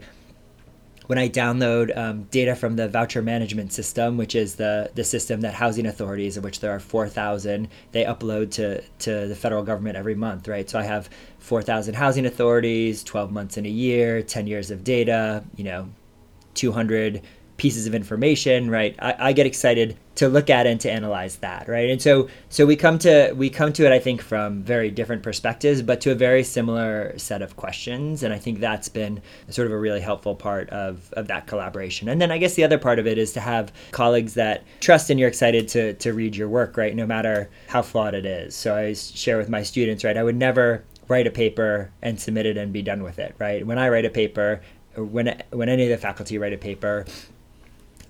when 1.08 1.18
I 1.18 1.28
download 1.30 1.96
um, 1.98 2.24
data 2.24 2.56
from 2.56 2.76
the 2.76 2.88
voucher 2.88 3.22
management 3.22 3.74
system, 3.74 4.18
which 4.18 4.36
is 4.36 4.56
the, 4.56 4.92
the 4.96 5.04
system 5.04 5.42
that 5.42 5.54
housing 5.54 5.86
authorities, 5.86 6.38
of 6.38 6.44
which 6.44 6.60
there 6.60 6.72
are 6.72 6.80
4,000, 6.80 7.68
they 7.92 8.06
upload 8.06 8.52
to, 8.52 8.82
to 9.00 9.28
the 9.28 9.36
federal 9.36 9.64
government 9.64 9.98
every 9.98 10.16
month, 10.16 10.48
right? 10.48 10.70
So 10.70 10.80
I 10.80 10.84
have 10.84 11.10
4,000 11.40 11.96
housing 11.96 12.26
authorities, 12.26 13.04
12 13.04 13.32
months 13.32 13.58
in 13.58 13.66
a 13.66 13.70
year, 13.70 14.22
10 14.22 14.48
years 14.48 14.72
of 14.72 14.84
data, 14.84 15.44
you 15.56 15.64
know, 15.64 15.90
200 16.54 17.22
pieces 17.58 17.86
of 17.86 17.94
information, 17.94 18.70
right? 18.70 18.96
I, 19.00 19.16
I, 19.20 19.34
get 19.34 19.46
excited 19.46 19.96
to 20.16 20.28
look 20.28 20.50
at 20.50 20.68
and 20.68 20.80
to 20.82 20.92
analyze 20.92 21.38
that, 21.38 21.68
right? 21.68 21.90
And 21.90 22.02
so 22.02 22.28
so 22.50 22.66
we 22.66 22.76
come 22.76 23.00
to 23.00 23.34
we 23.34 23.50
come 23.50 23.72
to 23.74 23.86
it, 23.86 23.92
I 23.92 24.00
think, 24.00 24.22
from 24.22 24.62
very 24.62 24.92
different 24.92 25.24
perspectives, 25.24 25.82
but 25.82 26.02
to 26.02 26.12
a 26.12 26.16
very 26.16 26.44
similar 26.44 27.18
set 27.18 27.42
of 27.42 27.56
questions. 27.56 28.24
And 28.24 28.34
I 28.34 28.38
think 28.38 28.60
that's 28.60 28.90
been 28.90 29.22
sort 29.50 29.68
of 29.68 29.72
a 29.72 29.78
really 29.78 30.02
helpful 30.02 30.36
part 30.36 30.70
of, 30.70 31.12
of 31.14 31.28
that 31.28 31.48
collaboration. 31.48 32.10
And 32.10 32.22
then 32.22 32.32
I 32.32 32.38
guess 32.38 32.56
the 32.56 32.64
other 32.64 32.78
part 32.78 33.00
of 33.00 33.08
it 33.08 33.18
is 33.18 33.34
to 33.34 33.40
have 33.40 33.72
colleagues 33.92 34.34
that 34.34 34.64
trust 34.80 35.10
and 35.10 35.20
you're 35.20 35.30
excited 35.30 35.68
to 35.70 35.94
to 35.94 36.14
read 36.14 36.36
your 36.36 36.50
work, 36.50 36.78
right? 36.78 36.96
No 36.96 37.06
matter 37.06 37.50
how 37.68 37.82
flawed 37.82 38.14
it 38.14 38.26
is. 38.26 38.56
So 38.56 38.76
I 38.76 38.94
share 38.94 39.38
with 39.38 39.50
my 39.50 39.64
students, 39.64 40.04
right? 40.04 40.18
I 40.18 40.24
would 40.24 40.36
never 40.36 40.84
write 41.08 41.28
a 41.28 41.32
paper 41.32 41.92
and 42.02 42.20
submit 42.20 42.46
it 42.46 42.58
and 42.58 42.72
be 42.72 42.82
done 42.82 43.04
with 43.04 43.20
it, 43.20 43.36
right? 43.40 43.66
When 43.66 43.78
I 43.78 43.90
write 43.90 44.06
a 44.06 44.10
paper, 44.10 44.62
when 44.96 45.42
when 45.52 45.70
any 45.70 45.84
of 45.84 45.90
the 45.90 45.98
faculty 45.98 46.38
write 46.38 46.54
a 46.54 46.58
paper, 46.58 47.06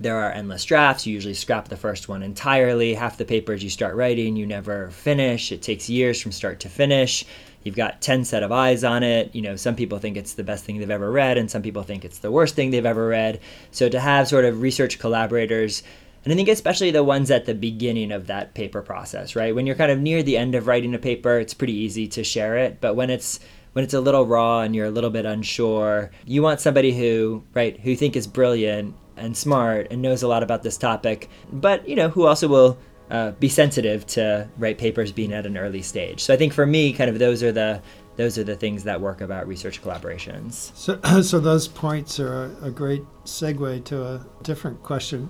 there 0.02 0.18
are 0.18 0.32
endless 0.32 0.66
drafts. 0.66 1.06
You 1.06 1.14
usually 1.14 1.34
scrap 1.34 1.68
the 1.68 1.78
first 1.78 2.10
one 2.10 2.24
entirely. 2.24 2.94
Half 2.94 3.18
the 3.18 3.26
papers 3.26 3.64
you 3.64 3.70
start 3.70 3.96
writing, 3.96 4.36
you 4.36 4.46
never 4.46 4.90
finish. 4.90 5.52
It 5.52 5.62
takes 5.62 5.90
years 5.90 6.22
from 6.22 6.32
start 6.32 6.60
to 6.62 6.70
finish. 6.70 7.26
You've 7.64 7.76
got 7.76 8.02
10 8.02 8.26
set 8.26 8.44
of 8.44 8.52
eyes 8.52 8.84
on 8.84 9.04
it. 9.04 9.36
You 9.36 9.42
know, 9.42 9.56
some 9.56 9.76
people 9.76 10.00
think 10.00 10.18
it's 10.18 10.34
the 10.34 10.44
best 10.44 10.66
thing 10.66 10.80
they've 10.80 10.90
ever 10.90 11.12
read, 11.12 11.38
and 11.38 11.50
some 11.50 11.62
people 11.62 11.84
think 11.84 12.04
it's 12.04 12.20
the 12.20 12.32
worst 12.32 12.56
thing 12.56 12.72
they've 12.72 12.86
ever 12.86 13.08
read. 13.08 13.40
So 13.70 13.88
to 13.90 14.00
have 14.00 14.28
sort 14.28 14.46
of 14.46 14.62
research 14.62 14.98
collaborators, 14.98 15.84
and 16.24 16.34
I 16.34 16.36
think 16.36 16.50
especially 16.50 16.92
the 16.92 17.04
ones 17.04 17.30
at 17.32 17.46
the 17.46 17.54
beginning 17.54 18.12
of 18.12 18.28
that 18.28 18.54
paper 18.54 18.82
process, 18.82 19.36
right? 19.36 19.54
When 19.54 19.66
you're 19.66 19.76
kind 19.76 19.92
of 19.92 20.00
near 20.00 20.24
the 20.24 20.38
end 20.38 20.56
of 20.56 20.68
writing 20.68 20.94
a 20.96 21.00
paper, 21.00 21.40
it's 21.40 21.54
pretty 21.54 21.74
easy 21.74 22.08
to 22.10 22.24
share 22.24 22.58
it. 22.58 22.80
But 22.82 22.96
when 22.96 23.10
it's 23.10 23.40
when 23.74 23.86
it's 23.86 23.94
a 23.94 24.02
little 24.02 24.26
raw 24.26 24.62
and 24.62 24.76
you're 24.76 24.88
a 24.88 24.92
little 24.92 25.10
bit 25.10 25.26
unsure, 25.26 26.12
you 26.26 26.42
want 26.42 26.60
somebody 26.60 26.92
who, 26.92 27.44
right, 27.54 27.80
who 27.80 27.96
think 27.96 28.18
is 28.18 28.28
brilliant 28.28 28.96
and 29.22 29.36
smart 29.36 29.88
and 29.92 30.02
knows 30.02 30.24
a 30.24 30.28
lot 30.28 30.44
about 30.44 30.64
this 30.64 30.78
topic, 30.78 31.30
but 31.52 31.88
you 31.88 31.96
know 31.96 32.10
who 32.10 32.26
also 32.26 32.48
will 32.48 32.78
uh, 33.10 33.32
be 33.32 33.50
sensitive 33.50 34.06
to 34.08 34.50
write 34.58 34.78
papers 34.78 35.12
being 35.12 35.34
at 35.34 35.46
an 35.46 35.58
early 35.58 35.82
stage. 35.82 36.22
So 36.22 36.34
I 36.34 36.38
think 36.38 36.54
for 36.54 36.66
me, 36.66 36.94
kind 36.94 37.10
of 37.10 37.20
those 37.20 37.44
are 37.44 37.52
the 37.52 37.82
those 38.18 38.38
are 38.38 38.44
the 38.44 38.56
things 38.56 38.84
that 38.84 39.00
work 39.00 39.22
about 39.22 39.48
research 39.48 39.82
collaborations. 39.82 40.76
So, 40.76 41.00
so 41.22 41.40
those 41.40 41.68
points 41.68 42.20
are 42.20 42.46
a, 42.62 42.68
a 42.68 42.72
great 42.72 43.04
segue 43.26 43.84
to 43.86 44.04
a 44.04 44.26
different 44.44 44.82
question. 44.84 45.30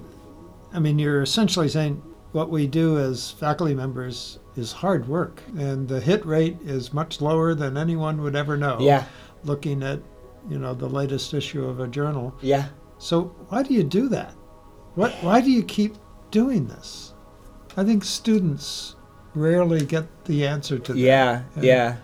I 0.74 0.80
mean, 0.80 1.00
you're 1.00 1.22
essentially 1.22 1.70
saying 1.70 2.02
what 2.32 2.50
we 2.50 2.68
do 2.68 2.98
as 2.98 3.32
faculty 3.32 3.74
members 3.74 4.40
is 4.56 4.72
hard 4.72 5.08
work, 5.08 5.42
and 5.58 5.88
the 5.88 6.00
hit 6.00 6.26
rate 6.26 6.58
is 6.64 6.94
much 6.94 7.22
lower 7.22 7.54
than 7.54 7.78
anyone 7.78 8.22
would 8.22 8.36
ever 8.36 8.58
know. 8.58 8.78
Yeah. 8.80 9.06
Looking 9.44 9.84
at, 9.84 10.00
you 10.50 10.60
know, 10.60 10.74
the 10.74 10.88
latest 10.90 11.34
issue 11.34 11.66
of 11.66 11.80
a 11.80 11.88
journal. 11.88 12.36
Yeah. 12.42 12.68
So 13.02 13.24
why 13.50 13.64
do 13.64 13.74
you 13.74 13.84
do 13.84 14.08
that? 14.10 14.32
What, 14.94 15.12
why 15.24 15.42
do 15.42 15.50
you 15.50 15.64
keep 15.64 15.96
doing 16.30 16.68
this? 16.68 17.16
I 17.76 17.84
think 17.84 18.04
students 18.04 18.96
rarely 19.34 19.84
get 19.84 20.06
the 20.26 20.46
answer 20.46 20.78
to 20.78 20.94
that. 20.94 21.00
Yeah, 21.00 21.42
yeah. 21.60 21.98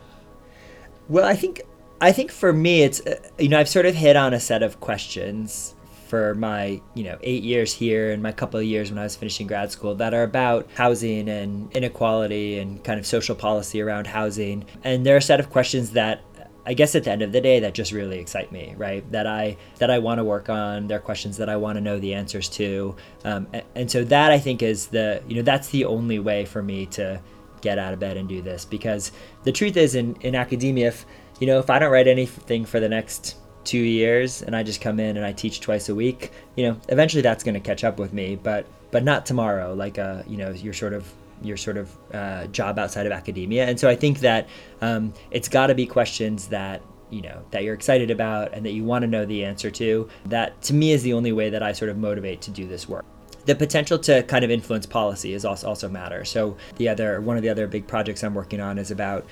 Well, 1.07 1.23
I 1.23 1.35
think 1.35 1.61
I 2.01 2.11
think 2.11 2.31
for 2.31 2.51
me, 2.51 2.81
it's 2.81 3.01
uh, 3.01 3.19
you 3.37 3.47
know 3.47 3.59
I've 3.59 3.69
sort 3.69 3.85
of 3.85 3.93
hit 3.93 4.15
on 4.15 4.33
a 4.33 4.39
set 4.39 4.63
of 4.63 4.79
questions 4.79 5.75
for 6.07 6.33
my 6.33 6.81
you 6.95 7.03
know 7.03 7.19
eight 7.21 7.43
years 7.43 7.73
here 7.73 8.11
and 8.11 8.23
my 8.23 8.31
couple 8.31 8.59
of 8.59 8.65
years 8.65 8.89
when 8.89 8.97
I 8.97 9.03
was 9.03 9.15
finishing 9.15 9.45
grad 9.45 9.71
school 9.71 9.93
that 9.95 10.15
are 10.15 10.23
about 10.23 10.67
housing 10.75 11.29
and 11.29 11.71
inequality 11.75 12.57
and 12.57 12.83
kind 12.83 12.99
of 12.99 13.05
social 13.05 13.35
policy 13.35 13.81
around 13.81 14.07
housing. 14.07 14.65
And 14.83 15.05
there 15.05 15.13
are 15.13 15.19
a 15.19 15.21
set 15.21 15.39
of 15.39 15.51
questions 15.51 15.91
that 15.91 16.21
I 16.67 16.73
guess 16.73 16.95
at 16.95 17.05
the 17.05 17.11
end 17.11 17.21
of 17.21 17.31
the 17.31 17.39
day, 17.39 17.61
that 17.61 17.73
just 17.73 17.93
really 17.93 18.19
excite 18.19 18.51
me, 18.51 18.75
right? 18.77 19.09
That 19.11 19.25
I 19.25 19.55
that 19.77 19.89
I 19.89 19.99
want 19.99 20.19
to 20.19 20.25
work 20.25 20.49
on. 20.49 20.87
There 20.87 20.97
are 20.97 21.01
questions 21.01 21.37
that 21.37 21.47
I 21.47 21.55
want 21.55 21.77
to 21.77 21.81
know 21.81 21.97
the 21.97 22.13
answers 22.13 22.49
to, 22.49 22.93
um, 23.23 23.47
and, 23.53 23.63
and 23.75 23.91
so 23.91 24.03
that 24.03 24.31
I 24.31 24.37
think 24.37 24.61
is 24.61 24.87
the 24.87 25.23
you 25.29 25.37
know 25.37 25.43
that's 25.43 25.69
the 25.69 25.85
only 25.85 26.19
way 26.19 26.43
for 26.43 26.61
me 26.61 26.85
to 26.87 27.21
get 27.61 27.79
out 27.79 27.93
of 27.93 27.99
bed 27.99 28.17
and 28.17 28.27
do 28.27 28.41
this 28.41 28.65
because 28.65 29.13
the 29.43 29.51
truth 29.51 29.77
is 29.77 29.95
in 29.95 30.15
in 30.21 30.35
academia, 30.35 30.89
if 30.89 31.05
you 31.39 31.47
know 31.47 31.57
if 31.57 31.69
I 31.69 31.79
don't 31.79 31.91
write 31.91 32.07
anything 32.07 32.65
for 32.65 32.81
the 32.81 32.89
next 32.89 33.37
two 33.63 33.77
years 33.77 34.41
and 34.41 34.55
I 34.55 34.63
just 34.63 34.81
come 34.81 34.99
in 34.99 35.15
and 35.15 35.25
I 35.25 35.31
teach 35.31 35.61
twice 35.61 35.89
a 35.89 35.95
week, 35.95 36.31
you 36.55 36.65
know, 36.67 36.79
eventually 36.89 37.21
that's 37.21 37.43
going 37.43 37.53
to 37.53 37.59
catch 37.61 37.85
up 37.85 37.97
with 37.97 38.11
me, 38.11 38.35
but 38.35 38.65
but 38.91 39.05
not 39.05 39.25
tomorrow. 39.25 39.73
Like 39.73 39.97
uh, 39.97 40.23
you 40.27 40.35
know, 40.35 40.51
you're 40.51 40.73
sort 40.73 40.93
of 40.93 41.09
your 41.41 41.57
sort 41.57 41.77
of 41.77 41.97
uh, 42.13 42.47
job 42.47 42.79
outside 42.79 43.05
of 43.05 43.11
academia. 43.11 43.65
And 43.65 43.79
so 43.79 43.89
I 43.89 43.95
think 43.95 44.19
that 44.19 44.47
um, 44.81 45.13
it's 45.31 45.47
got 45.49 45.67
to 45.67 45.75
be 45.75 45.85
questions 45.85 46.47
that 46.47 46.81
you 47.09 47.21
know 47.21 47.41
that 47.51 47.63
you're 47.63 47.73
excited 47.73 48.11
about 48.11 48.53
and 48.53 48.65
that 48.65 48.71
you 48.71 48.83
want 48.83 49.03
to 49.03 49.07
know 49.07 49.25
the 49.25 49.45
answer 49.45 49.71
to. 49.71 50.09
That 50.25 50.61
to 50.63 50.73
me 50.73 50.91
is 50.91 51.03
the 51.03 51.13
only 51.13 51.31
way 51.31 51.49
that 51.49 51.63
I 51.63 51.71
sort 51.71 51.89
of 51.89 51.97
motivate 51.97 52.41
to 52.41 52.51
do 52.51 52.67
this 52.67 52.87
work 52.89 53.05
the 53.45 53.55
potential 53.55 53.97
to 53.97 54.23
kind 54.23 54.43
of 54.43 54.51
influence 54.51 54.85
policy 54.85 55.33
is 55.33 55.45
also 55.45 55.67
also 55.67 55.87
matter. 55.87 56.25
So 56.25 56.57
the 56.75 56.89
other 56.89 57.21
one 57.21 57.37
of 57.37 57.43
the 57.43 57.49
other 57.49 57.65
big 57.65 57.87
projects 57.87 58.23
I'm 58.23 58.33
working 58.33 58.59
on 58.59 58.77
is 58.77 58.91
about 58.91 59.25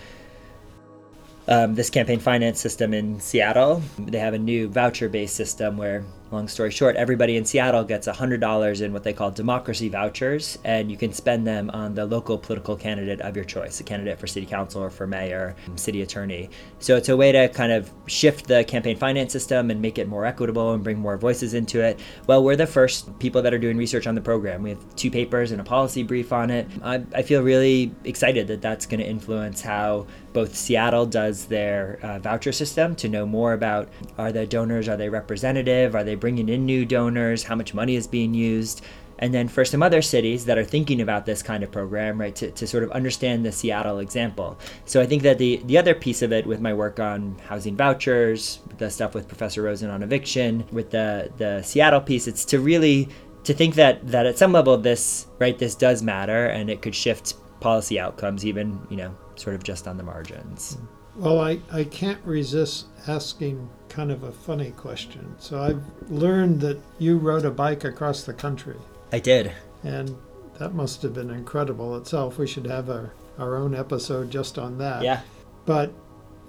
um, 1.47 1.75
this 1.75 1.89
campaign 1.89 2.19
finance 2.19 2.59
system 2.59 2.93
in 2.93 3.19
Seattle. 3.19 3.81
They 3.99 4.19
have 4.19 4.33
a 4.33 4.39
new 4.39 4.67
voucher 4.67 5.09
based 5.09 5.35
system 5.35 5.77
where, 5.77 6.03
long 6.31 6.47
story 6.47 6.71
short, 6.71 6.95
everybody 6.95 7.37
in 7.37 7.45
Seattle 7.45 7.83
gets 7.83 8.07
$100 8.07 8.81
in 8.81 8.93
what 8.93 9.03
they 9.03 9.13
call 9.13 9.31
democracy 9.31 9.89
vouchers, 9.89 10.57
and 10.63 10.89
you 10.89 10.97
can 10.97 11.13
spend 11.13 11.45
them 11.45 11.69
on 11.71 11.93
the 11.93 12.05
local 12.05 12.37
political 12.37 12.75
candidate 12.75 13.21
of 13.21 13.35
your 13.35 13.45
choice 13.45 13.79
a 13.79 13.83
candidate 13.83 14.19
for 14.19 14.27
city 14.27 14.45
council 14.45 14.81
or 14.81 14.89
for 14.89 15.05
mayor, 15.05 15.55
city 15.75 16.01
attorney. 16.01 16.49
So 16.79 16.95
it's 16.95 17.09
a 17.09 17.17
way 17.17 17.31
to 17.31 17.49
kind 17.49 17.71
of 17.71 17.91
shift 18.07 18.47
the 18.47 18.63
campaign 18.63 18.97
finance 18.97 19.31
system 19.31 19.69
and 19.69 19.81
make 19.81 19.97
it 19.97 20.07
more 20.07 20.25
equitable 20.25 20.73
and 20.73 20.83
bring 20.83 20.99
more 20.99 21.17
voices 21.17 21.53
into 21.53 21.81
it. 21.81 21.99
Well, 22.27 22.43
we're 22.43 22.55
the 22.55 22.67
first 22.67 23.17
people 23.19 23.41
that 23.43 23.53
are 23.53 23.59
doing 23.59 23.77
research 23.77 24.07
on 24.07 24.15
the 24.15 24.21
program. 24.21 24.63
We 24.63 24.71
have 24.71 24.95
two 24.95 25.11
papers 25.11 25.51
and 25.51 25.61
a 25.61 25.63
policy 25.63 26.03
brief 26.03 26.33
on 26.33 26.49
it. 26.49 26.67
I, 26.83 27.03
I 27.13 27.21
feel 27.21 27.41
really 27.41 27.93
excited 28.03 28.47
that 28.47 28.61
that's 28.61 28.85
going 28.85 28.99
to 28.99 29.05
influence 29.05 29.61
how 29.61 30.07
both 30.33 30.53
Seattle 30.53 31.05
does 31.05 31.45
their 31.45 31.97
uh, 32.03 32.19
voucher 32.19 32.51
system 32.51 32.93
to 32.97 33.07
know 33.07 33.25
more 33.25 33.53
about 33.53 33.87
are 34.17 34.33
the 34.33 34.45
donors, 34.45 34.89
are 34.89 34.97
they 34.97 35.07
representative, 35.07 35.95
are 35.95 36.03
they 36.03 36.14
bringing 36.15 36.49
in 36.49 36.65
new 36.65 36.85
donors, 36.85 37.43
how 37.43 37.55
much 37.55 37.73
money 37.73 37.95
is 37.95 38.07
being 38.07 38.33
used. 38.33 38.81
And 39.19 39.33
then 39.33 39.47
for 39.47 39.63
some 39.63 39.81
other 39.81 40.01
cities 40.01 40.43
that 40.45 40.57
are 40.57 40.63
thinking 40.65 40.99
about 40.99 41.25
this 41.25 41.41
kind 41.41 41.63
of 41.63 41.71
program, 41.71 42.19
right, 42.19 42.35
to, 42.35 42.51
to 42.51 42.67
sort 42.67 42.83
of 42.83 42.91
understand 42.91 43.45
the 43.45 43.51
Seattle 43.51 43.99
example. 43.99 44.59
So 44.83 44.99
I 44.99 45.05
think 45.05 45.23
that 45.23 45.37
the, 45.37 45.61
the 45.65 45.77
other 45.77 45.95
piece 45.95 46.21
of 46.21 46.33
it 46.33 46.45
with 46.45 46.59
my 46.59 46.73
work 46.73 46.99
on 46.99 47.37
housing 47.47 47.77
vouchers, 47.77 48.59
the 48.77 48.89
stuff 48.89 49.13
with 49.13 49.29
Professor 49.29 49.61
Rosen 49.61 49.89
on 49.89 50.03
eviction, 50.03 50.65
with 50.71 50.91
the, 50.91 51.31
the 51.37 51.61
Seattle 51.61 52.01
piece, 52.01 52.27
it's 52.27 52.43
to 52.45 52.59
really 52.59 53.07
to 53.45 53.53
think 53.53 53.75
that 53.75 54.05
that 54.07 54.25
at 54.25 54.37
some 54.37 54.51
level 54.51 54.75
this 54.75 55.27
right 55.39 55.57
this 55.59 55.75
does 55.75 56.01
matter 56.01 56.47
and 56.47 56.69
it 56.69 56.81
could 56.81 56.95
shift 56.95 57.35
policy 57.59 57.99
outcomes 57.99 58.43
even 58.43 58.79
you 58.89 58.97
know 58.97 59.15
sort 59.35 59.55
of 59.55 59.63
just 59.63 59.87
on 59.87 59.97
the 59.97 60.03
margins. 60.03 60.77
Well, 61.15 61.39
I, 61.39 61.59
I 61.71 61.85
can't 61.85 62.19
resist 62.25 62.87
asking 63.07 63.69
kind 63.89 64.11
of 64.11 64.23
a 64.23 64.31
funny 64.31 64.71
question. 64.71 65.35
So 65.39 65.61
I've 65.61 65.83
learned 66.09 66.61
that 66.61 66.81
you 66.99 67.17
rode 67.17 67.45
a 67.45 67.51
bike 67.51 67.83
across 67.83 68.23
the 68.23 68.33
country. 68.33 68.75
I 69.11 69.19
did. 69.19 69.53
And 69.83 70.17
that 70.59 70.73
must 70.73 71.01
have 71.03 71.13
been 71.13 71.29
incredible 71.29 71.95
itself. 71.97 72.37
We 72.37 72.47
should 72.47 72.65
have 72.65 72.89
our, 72.89 73.13
our 73.37 73.55
own 73.55 73.73
episode 73.73 74.31
just 74.31 74.57
on 74.57 74.77
that. 74.79 75.03
Yeah. 75.03 75.21
But 75.65 75.93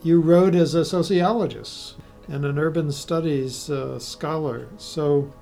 you 0.02 0.20
rode 0.20 0.54
as 0.54 0.74
a 0.74 0.84
sociologist 0.84 1.96
and 2.28 2.44
an 2.44 2.58
urban 2.58 2.90
studies 2.90 3.70
uh, 3.70 3.98
scholar. 3.98 4.68
So, 4.78 5.32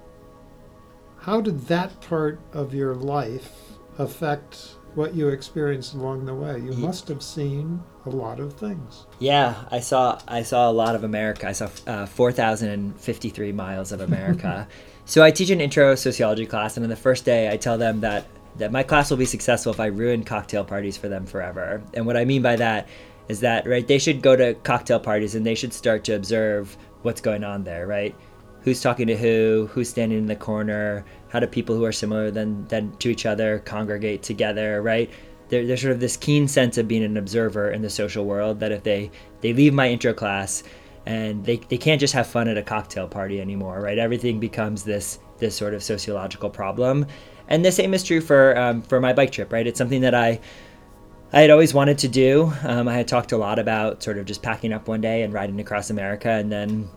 how 1.20 1.40
did 1.40 1.66
that 1.68 2.00
part 2.02 2.38
of 2.52 2.74
your 2.74 2.94
life 2.94 3.74
affect 3.98 4.76
what 4.94 5.14
you 5.14 5.28
experienced 5.28 5.94
along 5.94 6.24
the 6.24 6.34
way. 6.34 6.58
You 6.60 6.72
must 6.72 7.08
have 7.08 7.22
seen 7.22 7.82
a 8.06 8.10
lot 8.10 8.40
of 8.40 8.54
things. 8.54 9.06
Yeah, 9.18 9.54
I 9.70 9.80
saw 9.80 10.20
I 10.28 10.42
saw 10.42 10.70
a 10.70 10.72
lot 10.72 10.94
of 10.94 11.04
America. 11.04 11.48
I 11.48 11.52
saw 11.52 11.68
uh, 11.86 12.06
4,053 12.06 13.52
miles 13.52 13.92
of 13.92 14.00
America. 14.00 14.68
so 15.04 15.22
I 15.22 15.30
teach 15.30 15.50
an 15.50 15.60
intro 15.60 15.94
sociology 15.94 16.46
class, 16.46 16.76
and 16.76 16.84
on 16.84 16.90
the 16.90 16.96
first 16.96 17.24
day, 17.24 17.50
I 17.50 17.56
tell 17.56 17.78
them 17.78 18.00
that 18.00 18.26
that 18.56 18.70
my 18.70 18.82
class 18.82 19.10
will 19.10 19.16
be 19.16 19.24
successful 19.24 19.72
if 19.72 19.80
I 19.80 19.86
ruin 19.86 20.22
cocktail 20.22 20.64
parties 20.64 20.96
for 20.96 21.08
them 21.08 21.26
forever. 21.26 21.82
And 21.94 22.06
what 22.06 22.16
I 22.16 22.24
mean 22.24 22.42
by 22.42 22.56
that 22.56 22.88
is 23.28 23.40
that 23.40 23.66
right, 23.66 23.86
they 23.86 23.98
should 23.98 24.22
go 24.22 24.36
to 24.36 24.54
cocktail 24.54 25.00
parties 25.00 25.34
and 25.34 25.44
they 25.44 25.54
should 25.54 25.72
start 25.72 26.04
to 26.04 26.14
observe 26.14 26.76
what's 27.02 27.20
going 27.20 27.42
on 27.42 27.64
there, 27.64 27.86
right? 27.86 28.14
Who's 28.60 28.80
talking 28.80 29.08
to 29.08 29.16
who? 29.16 29.68
Who's 29.72 29.90
standing 29.90 30.18
in 30.18 30.26
the 30.26 30.36
corner? 30.36 31.04
how 31.34 31.40
do 31.40 31.48
people 31.48 31.74
who 31.74 31.84
are 31.84 31.90
similar 31.90 32.30
than, 32.30 32.64
than 32.68 32.96
to 32.98 33.10
each 33.10 33.26
other 33.26 33.58
congregate 33.58 34.22
together, 34.22 34.80
right? 34.80 35.10
There, 35.48 35.66
there's 35.66 35.82
sort 35.82 35.92
of 35.92 36.00
this 36.00 36.16
keen 36.16 36.48
sense 36.48 36.78
of 36.78 36.88
being 36.88 37.04
an 37.04 37.16
observer 37.16 37.70
in 37.70 37.82
the 37.82 37.90
social 37.90 38.24
world 38.24 38.60
that 38.60 38.72
if 38.72 38.82
they, 38.82 39.10
they 39.40 39.52
leave 39.52 39.74
my 39.74 39.88
intro 39.88 40.12
class 40.12 40.62
and 41.06 41.44
they, 41.44 41.56
they 41.56 41.76
can't 41.76 42.00
just 42.00 42.14
have 42.14 42.26
fun 42.26 42.48
at 42.48 42.56
a 42.56 42.62
cocktail 42.62 43.08
party 43.08 43.40
anymore, 43.40 43.80
right? 43.80 43.98
Everything 43.98 44.40
becomes 44.40 44.84
this 44.84 45.18
this 45.38 45.54
sort 45.54 45.74
of 45.74 45.82
sociological 45.82 46.48
problem, 46.48 47.06
and 47.48 47.64
the 47.64 47.72
same 47.72 47.92
is 47.92 48.02
true 48.02 48.20
for 48.20 48.56
um, 48.58 48.82
for 48.82 49.00
my 49.00 49.12
bike 49.12 49.32
trip, 49.32 49.52
right? 49.52 49.66
It's 49.66 49.78
something 49.78 50.00
that 50.02 50.14
I 50.14 50.40
I 51.32 51.40
had 51.40 51.50
always 51.50 51.74
wanted 51.74 51.98
to 51.98 52.08
do. 52.08 52.52
Um, 52.62 52.88
I 52.88 52.94
had 52.94 53.08
talked 53.08 53.32
a 53.32 53.36
lot 53.36 53.58
about 53.58 54.02
sort 54.02 54.18
of 54.18 54.24
just 54.24 54.42
packing 54.42 54.72
up 54.72 54.88
one 54.88 55.00
day 55.00 55.22
and 55.22 55.32
riding 55.32 55.60
across 55.60 55.90
America, 55.90 56.30
and 56.30 56.50
then 56.50 56.88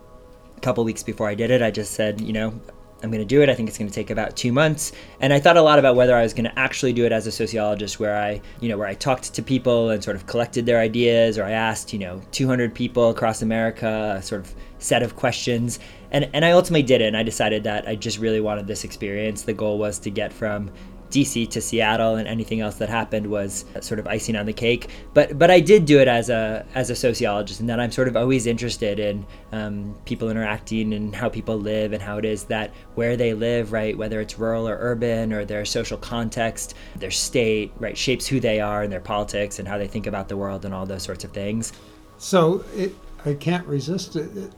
a 0.56 0.60
couple 0.60 0.84
weeks 0.84 1.02
before 1.02 1.28
I 1.28 1.34
did 1.34 1.50
it, 1.50 1.60
I 1.60 1.70
just 1.70 1.92
said, 1.92 2.20
you 2.20 2.32
know, 2.32 2.58
I'm 3.02 3.10
going 3.10 3.20
to 3.20 3.26
do 3.26 3.42
it. 3.42 3.48
I 3.48 3.54
think 3.54 3.68
it's 3.68 3.78
going 3.78 3.88
to 3.88 3.94
take 3.94 4.10
about 4.10 4.36
two 4.36 4.52
months. 4.52 4.92
And 5.20 5.32
I 5.32 5.38
thought 5.38 5.56
a 5.56 5.62
lot 5.62 5.78
about 5.78 5.94
whether 5.94 6.16
I 6.16 6.22
was 6.22 6.34
going 6.34 6.44
to 6.44 6.58
actually 6.58 6.92
do 6.92 7.04
it 7.04 7.12
as 7.12 7.26
a 7.26 7.32
sociologist, 7.32 8.00
where 8.00 8.16
I, 8.16 8.40
you 8.60 8.68
know, 8.68 8.76
where 8.76 8.88
I 8.88 8.94
talked 8.94 9.32
to 9.34 9.42
people 9.42 9.90
and 9.90 10.02
sort 10.02 10.16
of 10.16 10.26
collected 10.26 10.66
their 10.66 10.80
ideas, 10.80 11.38
or 11.38 11.44
I 11.44 11.52
asked, 11.52 11.92
you 11.92 11.98
know, 11.98 12.20
200 12.32 12.74
people 12.74 13.10
across 13.10 13.42
America, 13.42 14.16
a 14.18 14.22
sort 14.22 14.40
of 14.40 14.54
set 14.78 15.02
of 15.02 15.14
questions. 15.14 15.78
And, 16.10 16.28
and 16.32 16.44
I 16.44 16.52
ultimately 16.52 16.82
did 16.82 17.00
it. 17.00 17.06
And 17.06 17.16
I 17.16 17.22
decided 17.22 17.62
that 17.64 17.86
I 17.86 17.94
just 17.94 18.18
really 18.18 18.40
wanted 18.40 18.66
this 18.66 18.82
experience. 18.82 19.42
The 19.42 19.54
goal 19.54 19.78
was 19.78 19.98
to 20.00 20.10
get 20.10 20.32
from 20.32 20.70
DC 21.10 21.48
to 21.50 21.60
Seattle, 21.60 22.16
and 22.16 22.28
anything 22.28 22.60
else 22.60 22.76
that 22.76 22.88
happened 22.88 23.26
was 23.26 23.64
sort 23.80 24.00
of 24.00 24.06
icing 24.06 24.36
on 24.36 24.46
the 24.46 24.52
cake. 24.52 24.88
But 25.14 25.38
but 25.38 25.50
I 25.50 25.60
did 25.60 25.84
do 25.84 26.00
it 26.00 26.08
as 26.08 26.30
a 26.30 26.66
as 26.74 26.90
a 26.90 26.96
sociologist, 26.96 27.60
and 27.60 27.68
that 27.68 27.80
I'm 27.80 27.90
sort 27.90 28.08
of 28.08 28.16
always 28.16 28.46
interested 28.46 28.98
in 28.98 29.26
um, 29.52 29.96
people 30.04 30.30
interacting 30.30 30.92
and 30.94 31.14
how 31.14 31.28
people 31.28 31.56
live 31.56 31.92
and 31.92 32.02
how 32.02 32.18
it 32.18 32.24
is 32.24 32.44
that 32.44 32.72
where 32.94 33.16
they 33.16 33.34
live, 33.34 33.72
right, 33.72 33.96
whether 33.96 34.20
it's 34.20 34.38
rural 34.38 34.68
or 34.68 34.76
urban 34.80 35.32
or 35.32 35.44
their 35.44 35.64
social 35.64 35.98
context, 35.98 36.74
their 36.96 37.10
state, 37.10 37.72
right, 37.78 37.96
shapes 37.96 38.26
who 38.26 38.40
they 38.40 38.60
are 38.60 38.82
and 38.82 38.92
their 38.92 39.00
politics 39.00 39.58
and 39.58 39.66
how 39.66 39.78
they 39.78 39.88
think 39.88 40.06
about 40.06 40.28
the 40.28 40.36
world 40.36 40.64
and 40.64 40.74
all 40.74 40.86
those 40.86 41.02
sorts 41.02 41.24
of 41.24 41.32
things. 41.32 41.72
So 42.18 42.64
it, 42.74 42.94
I 43.24 43.34
can't 43.34 43.66
resist 43.66 44.16
it. 44.16 44.36
it 44.36 44.52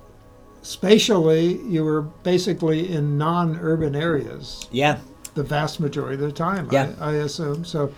spatially, 0.63 1.61
you 1.63 1.85
were 1.85 2.03
basically 2.03 2.93
in 2.93 3.17
non-urban 3.19 3.95
areas. 3.95 4.69
Yeah, 4.71 4.99
the 5.35 5.43
vast 5.43 5.81
majority 5.81 6.15
of 6.15 6.21
the 6.21 6.33
time. 6.33 6.69
Yeah. 6.71 6.93
I, 7.01 7.11
I 7.11 7.13
assume 7.15 7.65
so. 7.65 7.93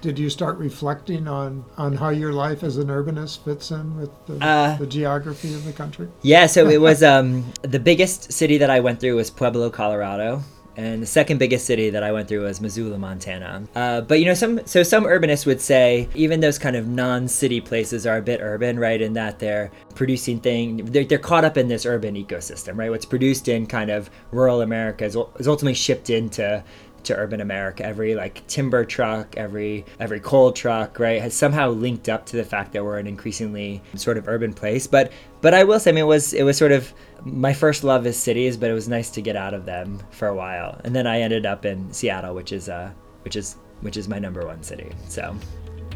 Did 0.00 0.18
you 0.18 0.28
start 0.28 0.58
reflecting 0.58 1.26
on, 1.26 1.64
on 1.78 1.96
how 1.96 2.10
your 2.10 2.30
life 2.30 2.62
as 2.62 2.76
an 2.76 2.88
urbanist 2.88 3.42
fits 3.42 3.70
in 3.70 3.96
with 3.98 4.10
the, 4.26 4.44
uh, 4.44 4.76
the 4.76 4.86
geography 4.86 5.54
of 5.54 5.64
the 5.64 5.72
country? 5.72 6.08
Yeah, 6.20 6.44
so 6.44 6.68
it 6.68 6.78
was 6.78 7.02
um, 7.02 7.50
the 7.62 7.80
biggest 7.80 8.30
city 8.30 8.58
that 8.58 8.68
I 8.68 8.80
went 8.80 9.00
through 9.00 9.16
was 9.16 9.30
Pueblo, 9.30 9.70
Colorado 9.70 10.42
and 10.76 11.02
the 11.02 11.06
second 11.06 11.38
biggest 11.38 11.66
city 11.66 11.90
that 11.90 12.02
I 12.02 12.12
went 12.12 12.28
through 12.28 12.44
was 12.44 12.60
Missoula, 12.60 12.98
Montana. 12.98 13.62
Uh, 13.74 14.00
but 14.00 14.18
you 14.20 14.26
know, 14.26 14.34
some 14.34 14.60
so 14.66 14.82
some 14.82 15.04
urbanists 15.04 15.46
would 15.46 15.60
say 15.60 16.08
even 16.14 16.40
those 16.40 16.58
kind 16.58 16.76
of 16.76 16.88
non-city 16.88 17.60
places 17.60 18.06
are 18.06 18.18
a 18.18 18.22
bit 18.22 18.40
urban, 18.42 18.78
right? 18.78 19.00
In 19.00 19.12
that 19.14 19.38
they're 19.38 19.70
producing 19.94 20.40
thing, 20.40 20.84
they're, 20.86 21.04
they're 21.04 21.18
caught 21.18 21.44
up 21.44 21.56
in 21.56 21.68
this 21.68 21.86
urban 21.86 22.14
ecosystem, 22.14 22.76
right? 22.76 22.90
What's 22.90 23.06
produced 23.06 23.48
in 23.48 23.66
kind 23.66 23.90
of 23.90 24.10
rural 24.32 24.62
America 24.62 25.04
is, 25.04 25.16
is 25.38 25.48
ultimately 25.48 25.74
shipped 25.74 26.10
into 26.10 26.62
to 27.04 27.16
urban 27.16 27.40
America. 27.40 27.84
Every 27.84 28.14
like 28.14 28.46
timber 28.46 28.84
truck, 28.84 29.36
every 29.36 29.84
every 30.00 30.20
coal 30.20 30.52
truck, 30.52 30.98
right, 30.98 31.20
has 31.20 31.34
somehow 31.34 31.70
linked 31.70 32.08
up 32.08 32.26
to 32.26 32.36
the 32.36 32.44
fact 32.44 32.72
that 32.72 32.84
we're 32.84 32.98
an 32.98 33.06
increasingly 33.06 33.82
sort 33.94 34.18
of 34.18 34.28
urban 34.28 34.52
place. 34.52 34.86
But 34.86 35.12
but 35.40 35.54
I 35.54 35.64
will 35.64 35.80
say, 35.80 35.90
I 35.90 35.94
mean, 35.94 36.04
it 36.04 36.06
was 36.06 36.32
it 36.32 36.42
was 36.42 36.56
sort 36.56 36.72
of 36.72 36.92
my 37.24 37.52
first 37.52 37.84
love 37.84 38.06
is 38.06 38.16
cities, 38.16 38.56
but 38.56 38.70
it 38.70 38.74
was 38.74 38.88
nice 38.88 39.10
to 39.10 39.22
get 39.22 39.36
out 39.36 39.54
of 39.54 39.64
them 39.66 40.00
for 40.10 40.28
a 40.28 40.34
while, 40.34 40.80
and 40.84 40.94
then 40.94 41.06
I 41.06 41.20
ended 41.20 41.46
up 41.46 41.64
in 41.64 41.92
Seattle, 41.92 42.34
which 42.34 42.52
is 42.52 42.68
uh 42.68 42.90
which 43.22 43.36
is 43.36 43.56
which 43.80 43.96
is 43.96 44.08
my 44.08 44.18
number 44.18 44.46
one 44.46 44.62
city. 44.62 44.90
So. 45.08 45.34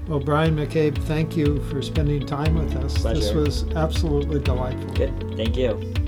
Well, 0.07 0.21
Brian 0.21 0.57
McCabe, 0.57 0.97
thank 1.05 1.37
you 1.37 1.63
for 1.65 1.83
spending 1.83 2.25
time 2.25 2.55
with 2.55 2.75
us. 2.77 2.97
Pleasure. 2.97 3.21
This 3.21 3.35
was 3.35 3.65
absolutely 3.75 4.41
delightful. 4.41 4.91
Good. 4.95 5.37
Thank 5.37 5.55
you. 5.55 6.08